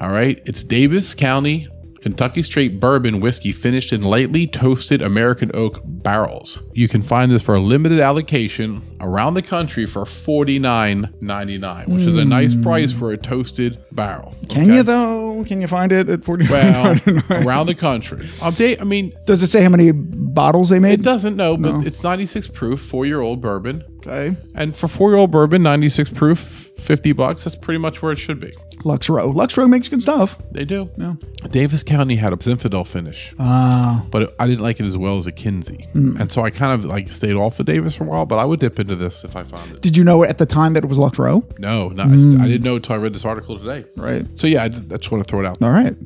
All 0.00 0.10
right, 0.10 0.40
it's 0.46 0.64
Daviess 0.64 1.14
County 1.16 1.68
Kentucky 2.02 2.42
Straight 2.42 2.80
Bourbon 2.80 3.20
whiskey 3.20 3.52
finished 3.52 3.92
in 3.92 4.02
lightly 4.02 4.46
toasted 4.46 5.02
American 5.02 5.50
oak 5.54 5.80
barrels. 5.84 6.58
You 6.72 6.88
can 6.88 7.02
find 7.02 7.30
this 7.30 7.42
for 7.42 7.54
a 7.54 7.60
limited 7.60 8.00
allocation 8.00 8.82
around 9.00 9.34
the 9.34 9.42
country 9.42 9.86
for 9.86 10.04
$49.99, 10.04 11.88
which 11.88 12.02
is 12.02 12.18
a 12.18 12.24
nice 12.24 12.54
hmm. 12.54 12.62
price 12.62 12.92
for 12.92 13.12
a 13.12 13.16
toasted 13.16 13.78
barrel. 13.92 14.34
Can 14.48 14.64
okay? 14.64 14.76
you, 14.76 14.82
though? 14.82 15.44
Can 15.46 15.60
you 15.60 15.66
find 15.66 15.92
it 15.92 16.08
at 16.08 16.24
40 16.24 16.48
Well, 16.48 16.98
around 17.30 17.66
the 17.66 17.74
country. 17.74 18.26
Update, 18.38 18.80
I 18.80 18.84
mean, 18.84 19.12
Does 19.26 19.42
it 19.42 19.48
say 19.48 19.62
how 19.62 19.68
many 19.68 19.92
bottles 19.92 20.70
they 20.70 20.78
made? 20.78 21.00
it 21.00 21.02
doesn't 21.02 21.36
know, 21.36 21.56
but 21.56 21.86
it's 21.86 22.02
96 22.02 22.48
proof, 22.48 22.80
four 22.80 23.06
year 23.06 23.20
old 23.20 23.40
bourbon. 23.40 23.84
Okay. 23.98 24.36
And 24.54 24.74
for 24.74 24.88
four 24.88 25.10
year 25.10 25.18
old 25.18 25.30
bourbon, 25.30 25.62
96 25.62 26.10
proof, 26.10 26.70
50 26.78 27.12
bucks, 27.12 27.44
that's 27.44 27.56
pretty 27.56 27.78
much 27.78 28.02
where 28.02 28.12
it 28.12 28.18
should 28.18 28.40
be. 28.40 28.54
Lux 28.84 29.08
Row. 29.08 29.28
Lux 29.30 29.56
Row 29.56 29.66
makes 29.68 29.88
good 29.88 30.02
stuff. 30.02 30.38
They 30.50 30.64
do. 30.64 30.90
Yeah. 30.96 31.14
Daviess 31.42 31.84
County 31.84 32.16
had 32.16 32.32
a 32.32 32.36
Zinfandel 32.36 32.86
finish. 32.86 33.32
Ah. 33.38 34.04
but 34.10 34.34
I 34.38 34.46
didn't 34.46 34.62
like 34.62 34.80
it 34.80 34.84
as 34.86 34.96
well 34.96 35.16
as 35.16 35.26
a 35.26 35.32
Kinsey, 35.32 35.88
and 35.94 36.30
so 36.30 36.42
I 36.42 36.50
kind 36.50 36.72
of 36.72 36.84
like 36.84 37.10
stayed 37.10 37.36
off 37.36 37.58
of 37.60 37.66
Davis 37.66 37.94
for 37.94 38.04
a 38.04 38.06
while. 38.06 38.26
But 38.26 38.38
I 38.38 38.44
would 38.44 38.60
dip 38.60 38.78
into 38.78 38.96
this 38.96 39.24
if 39.24 39.36
I 39.36 39.42
found 39.42 39.72
it. 39.72 39.82
Did 39.82 39.96
you 39.96 40.04
know 40.04 40.24
at 40.24 40.38
the 40.38 40.46
time 40.46 40.74
that 40.74 40.84
it 40.84 40.88
was 40.88 40.98
Lux 40.98 41.18
Row? 41.18 41.44
No, 41.58 41.88
not, 41.88 42.08
I 42.08 42.12
I 42.12 42.46
didn't 42.48 42.62
know 42.62 42.76
until 42.76 42.94
I 42.94 42.98
read 42.98 43.14
this 43.14 43.24
article 43.24 43.58
today. 43.58 43.84
Right. 43.96 44.26
So 44.34 44.46
yeah, 44.46 44.64
I 44.64 44.68
just, 44.68 44.84
I 44.84 44.96
just 44.96 45.10
want 45.10 45.24
to 45.26 45.30
throw 45.30 45.40
it 45.40 45.46
out. 45.46 45.62
All 45.62 45.70
right. 45.70 45.96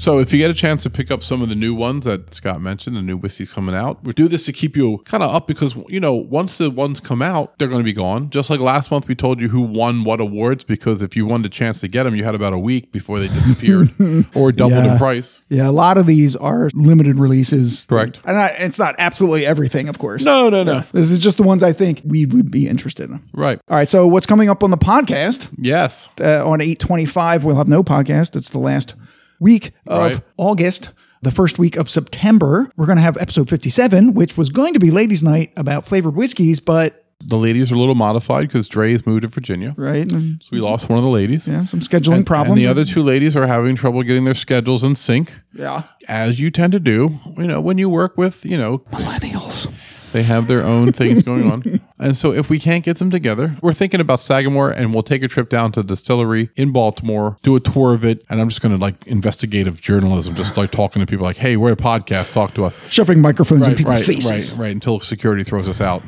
So 0.00 0.18
if 0.18 0.32
you 0.32 0.38
get 0.38 0.50
a 0.50 0.54
chance 0.54 0.82
to 0.84 0.90
pick 0.90 1.10
up 1.10 1.22
some 1.22 1.42
of 1.42 1.50
the 1.50 1.54
new 1.54 1.74
ones 1.74 2.06
that 2.06 2.32
Scott 2.34 2.62
mentioned, 2.62 2.96
the 2.96 3.02
new 3.02 3.18
whiskeys 3.18 3.52
coming 3.52 3.74
out, 3.74 4.02
we 4.02 4.14
do 4.14 4.28
this 4.28 4.46
to 4.46 4.52
keep 4.52 4.74
you 4.74 5.02
kind 5.04 5.22
of 5.22 5.28
up 5.34 5.46
because 5.46 5.74
you 5.88 6.00
know 6.00 6.14
once 6.14 6.56
the 6.56 6.70
ones 6.70 7.00
come 7.00 7.20
out, 7.20 7.58
they're 7.58 7.68
going 7.68 7.80
to 7.80 7.84
be 7.84 7.92
gone. 7.92 8.30
Just 8.30 8.48
like 8.48 8.60
last 8.60 8.90
month, 8.90 9.08
we 9.08 9.14
told 9.14 9.40
you 9.42 9.50
who 9.50 9.60
won 9.60 10.04
what 10.04 10.18
awards 10.18 10.64
because 10.64 11.02
if 11.02 11.16
you 11.16 11.26
wanted 11.26 11.44
a 11.46 11.48
chance 11.50 11.80
to 11.80 11.88
get 11.88 12.04
them, 12.04 12.14
you 12.16 12.24
had 12.24 12.34
about 12.34 12.54
a 12.54 12.58
week 12.58 12.90
before 12.92 13.20
they 13.20 13.28
disappeared 13.28 13.90
or 14.34 14.52
doubled 14.52 14.82
Yeah. 14.84 14.92
in 14.92 14.98
price. 14.98 15.40
Yeah, 15.50 15.68
a 15.68 15.70
lot 15.70 15.98
of 15.98 16.06
these 16.06 16.34
are 16.34 16.70
limited 16.72 17.18
releases. 17.18 17.82
Correct. 17.82 18.20
And 18.24 18.38
I, 18.38 18.46
it's 18.58 18.78
not 18.78 18.94
absolutely 18.98 19.44
everything, 19.44 19.86
of 19.90 19.98
course. 19.98 20.24
No, 20.24 20.48
no, 20.48 20.62
no. 20.62 20.82
This 20.92 21.10
is 21.10 21.18
just 21.18 21.36
the 21.36 21.42
ones 21.42 21.62
I 21.62 21.74
think 21.74 22.00
we 22.06 22.24
would 22.24 22.50
be 22.50 22.66
interested 22.68 23.10
in. 23.10 23.22
Right. 23.34 23.60
All 23.68 23.76
right, 23.76 23.88
so 23.88 24.06
what's 24.06 24.24
coming 24.24 24.48
up 24.48 24.64
on 24.64 24.70
the 24.70 24.78
podcast? 24.78 25.48
Yes. 25.58 26.08
Uh, 26.18 26.42
on 26.48 26.62
825, 26.62 27.44
we'll 27.44 27.56
have 27.56 27.68
no 27.68 27.82
podcast. 27.82 28.34
It's 28.34 28.48
the 28.48 28.58
last 28.58 28.94
week 29.40 29.72
of 29.88 29.98
Right. 30.12 30.20
August. 30.36 30.90
The 31.22 31.30
first 31.30 31.58
week 31.58 31.76
of 31.76 31.90
September, 31.90 32.70
we're 32.76 32.86
going 32.86 32.96
to 32.96 33.02
have 33.02 33.18
episode 33.18 33.48
57, 33.50 34.14
which 34.14 34.38
was 34.38 34.48
going 34.48 34.72
to 34.72 34.80
be 34.80 34.90
Ladies' 34.90 35.22
Night 35.22 35.52
about 35.56 35.84
flavored 35.84 36.14
whiskeys, 36.16 36.60
but, 36.60 37.04
The 37.26 37.36
ladies 37.36 37.70
are 37.70 37.74
a 37.74 37.78
little 37.78 37.94
modified 37.94 38.48
because 38.48 38.68
Dre's 38.68 39.04
moved 39.06 39.22
to 39.22 39.28
Virginia. 39.28 39.74
right? 39.76 40.10
and, 40.10 40.40
So 40.40 40.48
we 40.52 40.60
lost 40.60 40.88
one 40.88 40.96
of 40.96 41.04
the 41.04 41.10
ladies. 41.10 41.46
yeah, 41.46 41.66
some 41.66 41.80
scheduling 41.80 42.14
And, 42.16 42.26
problems. 42.26 42.56
and 42.56 42.66
the 42.66 42.70
other 42.70 42.86
two 42.86 43.02
ladies 43.02 43.36
are 43.36 43.46
having 43.46 43.76
trouble 43.76 44.02
getting 44.02 44.24
their 44.24 44.32
schedules 44.32 44.82
in 44.82 44.96
sync, 44.96 45.34
yeah. 45.52 45.82
as 46.08 46.40
you 46.40 46.50
tend 46.50 46.72
to 46.72 46.80
do. 46.80 47.18
You 47.36 47.46
know, 47.46 47.60
when 47.60 47.76
you 47.76 47.90
work 47.90 48.16
with, 48.16 48.46
you 48.46 48.56
know, 48.56 48.78
Millennials. 48.90 49.70
They 50.12 50.22
have 50.22 50.46
their 50.48 50.64
own 50.64 50.90
things 50.92 51.22
going 51.22 51.50
on. 51.50 51.79
And 52.00 52.16
so 52.16 52.32
if 52.32 52.48
we 52.48 52.58
can't 52.58 52.82
get 52.84 52.96
them 52.98 53.10
together, 53.10 53.56
we're 53.60 53.74
thinking 53.74 54.00
about 54.00 54.20
Sagamore 54.20 54.70
and 54.70 54.92
we'll 54.94 55.02
take 55.02 55.22
a 55.22 55.28
trip 55.28 55.50
down 55.50 55.70
to 55.72 55.82
the 55.82 55.88
distillery 55.88 56.48
in 56.56 56.72
Baltimore, 56.72 57.36
do 57.42 57.54
a 57.56 57.60
tour 57.60 57.92
of 57.92 58.04
it. 58.04 58.24
And 58.30 58.40
I'm 58.40 58.48
just 58.48 58.62
going 58.62 58.74
to 58.74 58.80
like 58.80 59.06
investigative 59.06 59.80
journalism, 59.80 60.34
just 60.34 60.56
like 60.56 60.70
talking 60.70 61.00
to 61.00 61.06
people 61.06 61.24
like, 61.26 61.36
hey, 61.36 61.56
we're 61.58 61.72
a 61.72 61.76
podcast, 61.76 62.32
talk 62.32 62.54
to 62.54 62.64
us. 62.64 62.80
Shoving 62.88 63.20
microphones 63.20 63.62
in 63.66 63.68
Right, 63.68 63.76
people's 63.76 63.96
right, 63.98 64.06
faces. 64.06 64.52
right, 64.54 64.60
right. 64.60 64.72
Until 64.72 64.98
security 65.00 65.44
throws 65.44 65.68
us 65.68 65.80
out. 65.80 66.02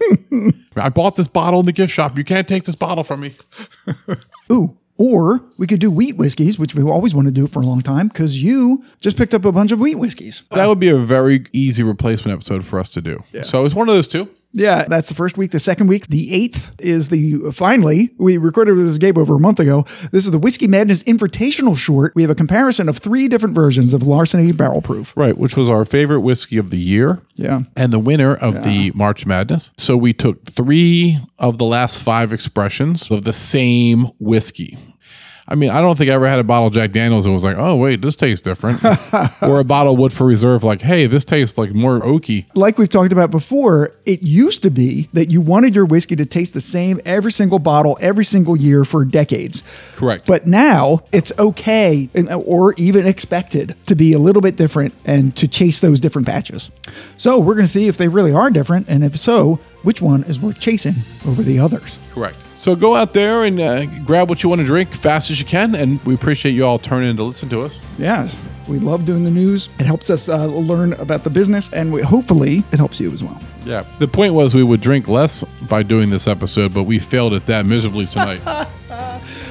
I 0.76 0.88
bought 0.88 1.16
this 1.16 1.28
bottle 1.28 1.60
in 1.60 1.66
the 1.66 1.72
gift 1.72 1.92
shop. 1.92 2.18
You 2.18 2.24
can't 2.24 2.48
take 2.48 2.64
this 2.64 2.74
bottle 2.74 3.04
from 3.04 3.20
me. 3.20 3.36
Ooh. 4.52 4.76
Or 4.98 5.40
we 5.56 5.66
could 5.66 5.80
do 5.80 5.90
wheat 5.90 6.16
whiskeys, 6.16 6.58
which 6.58 6.74
we've 6.74 6.86
always 6.86 7.14
wanted 7.14 7.34
to 7.34 7.40
do 7.40 7.46
for 7.46 7.60
a 7.62 7.64
long 7.64 7.80
time 7.80 8.08
because 8.08 8.42
you 8.42 8.84
just 9.00 9.16
picked 9.16 9.32
up 9.32 9.46
a 9.46 9.52
bunch 9.52 9.70
of 9.72 9.78
wheat 9.78 9.94
whiskeys. 9.94 10.42
That 10.50 10.66
would 10.66 10.78
be 10.80 10.88
a 10.88 10.96
very 10.98 11.46
easy 11.54 11.82
replacement 11.82 12.34
episode 12.36 12.66
for 12.66 12.78
us 12.78 12.90
to 12.90 13.00
do. 13.00 13.24
So 13.44 13.64
it's 13.64 13.74
one 13.74 13.88
of 13.88 13.94
those 13.94 14.08
two. 14.08 14.28
Yeah, 14.52 14.84
that's 14.88 15.08
the 15.08 15.14
first 15.14 15.36
week. 15.38 15.52
The 15.52 15.60
second 15.60 15.86
week, 15.86 16.08
the 16.08 16.34
eighth, 16.34 16.72
is 16.80 17.08
the 17.08 17.40
uh, 17.46 17.52
finally, 17.52 18.10
we 18.18 18.36
recorded 18.36 18.76
this 18.84 18.98
game 18.98 19.16
over 19.16 19.36
a 19.36 19.38
month 19.38 19.60
ago. 19.60 19.84
This 20.10 20.24
is 20.24 20.32
the 20.32 20.38
Whiskey 20.38 20.66
Madness 20.66 21.04
Invitational 21.04 21.76
Short. 21.76 22.12
We 22.16 22.22
have 22.22 22.30
a 22.30 22.34
comparison 22.34 22.88
of 22.88 22.98
three 22.98 23.28
different 23.28 23.54
versions 23.54 23.94
of 23.94 24.02
Larceny 24.02 24.50
Barrel 24.52 24.82
Proof. 24.82 25.12
Right, 25.16 25.38
which 25.38 25.56
was 25.56 25.68
our 25.68 25.84
favorite 25.84 26.20
whiskey 26.20 26.56
of 26.58 26.70
the 26.70 26.78
year. 26.78 27.22
Yeah. 27.36 27.62
and 27.74 27.90
the 27.90 27.98
winner 27.98 28.34
of 28.34 28.64
the 28.64 28.90
March 28.94 29.24
Madness. 29.24 29.70
So 29.78 29.96
we 29.96 30.12
took 30.12 30.44
three 30.44 31.18
of 31.38 31.56
the 31.56 31.64
last 31.64 31.98
five 31.98 32.34
expressions 32.34 33.10
of 33.10 33.24
the 33.24 33.32
same 33.32 34.10
whiskey. 34.20 34.76
I 35.50 35.56
mean, 35.56 35.70
I 35.70 35.80
don't 35.80 35.98
think 35.98 36.08
I 36.10 36.14
ever 36.14 36.28
had 36.28 36.38
a 36.38 36.44
bottle 36.44 36.68
of 36.68 36.72
Jack 36.74 36.92
Daniels 36.92 37.24
that 37.24 37.32
was 37.32 37.42
like, 37.42 37.56
oh, 37.58 37.74
wait, 37.74 38.02
this 38.02 38.14
tastes 38.14 38.40
different. 38.40 38.80
or 39.42 39.58
a 39.58 39.64
bottle 39.64 39.94
of 39.94 39.98
Woodford 39.98 40.28
Reserve, 40.28 40.62
like, 40.62 40.80
hey, 40.80 41.06
this 41.08 41.24
tastes 41.24 41.58
like 41.58 41.74
more 41.74 41.98
oaky. 42.00 42.46
Like 42.54 42.78
we've 42.78 42.88
talked 42.88 43.10
about 43.12 43.32
before, 43.32 43.92
it 44.06 44.22
used 44.22 44.62
to 44.62 44.70
be 44.70 45.08
that 45.12 45.28
you 45.28 45.40
wanted 45.40 45.74
your 45.74 45.84
whiskey 45.86 46.14
to 46.14 46.24
taste 46.24 46.54
the 46.54 46.60
same 46.60 47.00
every 47.04 47.32
single 47.32 47.58
bottle, 47.58 47.98
every 48.00 48.24
single 48.24 48.56
year 48.56 48.84
for 48.84 49.04
decades. 49.04 49.64
Correct. 49.96 50.26
But 50.26 50.46
now 50.46 51.02
it's 51.10 51.32
okay 51.36 52.08
and- 52.14 52.30
or 52.30 52.74
even 52.74 53.04
expected 53.06 53.74
to 53.86 53.96
be 53.96 54.12
a 54.12 54.20
little 54.20 54.42
bit 54.42 54.54
different 54.54 54.94
and 55.04 55.34
to 55.34 55.48
chase 55.48 55.80
those 55.80 56.00
different 56.00 56.26
batches. 56.26 56.70
So 57.16 57.40
we're 57.40 57.54
going 57.54 57.66
to 57.66 57.72
see 57.72 57.88
if 57.88 57.96
they 57.96 58.06
really 58.06 58.32
are 58.32 58.50
different. 58.50 58.88
And 58.88 59.02
if 59.02 59.18
so, 59.18 59.58
which 59.82 60.00
one 60.00 60.22
is 60.24 60.38
worth 60.38 60.60
chasing 60.60 60.94
over 61.26 61.42
the 61.42 61.58
others. 61.58 61.98
Correct. 62.14 62.36
So 62.60 62.76
go 62.76 62.94
out 62.94 63.14
there 63.14 63.44
and 63.44 63.58
uh, 63.58 63.86
grab 64.04 64.28
what 64.28 64.42
you 64.42 64.50
want 64.50 64.60
to 64.60 64.66
drink 64.66 64.92
fast 64.92 65.30
as 65.30 65.40
you 65.40 65.46
can. 65.46 65.74
And 65.74 65.98
we 66.04 66.12
appreciate 66.12 66.52
you 66.52 66.66
all 66.66 66.78
turning 66.78 67.16
to 67.16 67.22
listen 67.22 67.48
to 67.48 67.62
us. 67.62 67.80
Yes, 67.96 68.36
we 68.68 68.78
love 68.78 69.06
doing 69.06 69.24
the 69.24 69.30
news. 69.30 69.70
It 69.78 69.86
helps 69.86 70.10
us 70.10 70.28
uh, 70.28 70.44
learn 70.44 70.92
about 70.92 71.24
the 71.24 71.30
business, 71.30 71.72
and 71.72 71.90
we, 71.90 72.02
hopefully, 72.02 72.62
it 72.70 72.76
helps 72.76 73.00
you 73.00 73.12
as 73.12 73.24
well. 73.24 73.40
Yeah. 73.64 73.86
The 73.98 74.08
point 74.08 74.34
was 74.34 74.54
we 74.54 74.62
would 74.62 74.82
drink 74.82 75.08
less 75.08 75.42
by 75.70 75.82
doing 75.82 76.10
this 76.10 76.28
episode, 76.28 76.74
but 76.74 76.82
we 76.82 76.98
failed 76.98 77.32
at 77.32 77.46
that 77.46 77.64
miserably 77.64 78.04
tonight. 78.04 78.42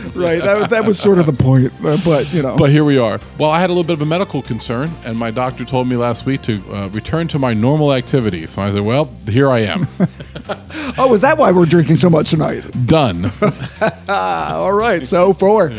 Right, 0.15 0.41
that, 0.41 0.69
that 0.71 0.85
was 0.85 0.99
sort 0.99 1.19
of 1.19 1.27
the 1.27 1.33
point, 1.33 1.71
uh, 1.83 1.97
but 2.03 2.31
you 2.33 2.41
know, 2.41 2.57
But 2.57 2.71
here 2.71 2.83
we 2.83 2.97
are. 2.97 3.19
Well, 3.37 3.49
I 3.49 3.59
had 3.61 3.69
a 3.69 3.73
little 3.73 3.83
bit 3.83 3.93
of 3.93 4.01
a 4.01 4.05
medical 4.05 4.41
concern, 4.41 4.91
and 5.05 5.17
my 5.17 5.31
doctor 5.31 5.63
told 5.65 5.87
me 5.87 5.95
last 5.95 6.25
week 6.25 6.41
to 6.43 6.61
uh, 6.73 6.87
return 6.89 7.27
to 7.29 7.39
my 7.39 7.53
normal 7.53 7.93
activity. 7.93 8.47
So 8.47 8.61
I 8.61 8.71
said, 8.71 8.81
well, 8.81 9.09
here 9.27 9.49
I 9.49 9.59
am. 9.59 9.87
oh, 10.97 11.13
is 11.13 11.21
that 11.21 11.37
why 11.37 11.51
we're 11.51 11.65
drinking 11.65 11.97
so 11.97 12.09
much 12.09 12.31
tonight? 12.31 12.65
Done. 12.85 13.31
All 14.09 14.73
right, 14.73 15.05
so 15.05 15.33
for 15.33 15.69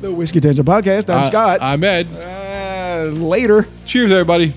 the 0.00 0.12
Whiskey 0.12 0.40
Tangent 0.40 0.66
Podcast, 0.66 1.12
I'm 1.12 1.26
Scott. 1.26 1.58
I'm 1.60 1.82
Ed. 1.84 2.06
uh, 2.14 3.10
later. 3.10 3.66
Cheers, 3.84 4.12
everybody. 4.12 4.54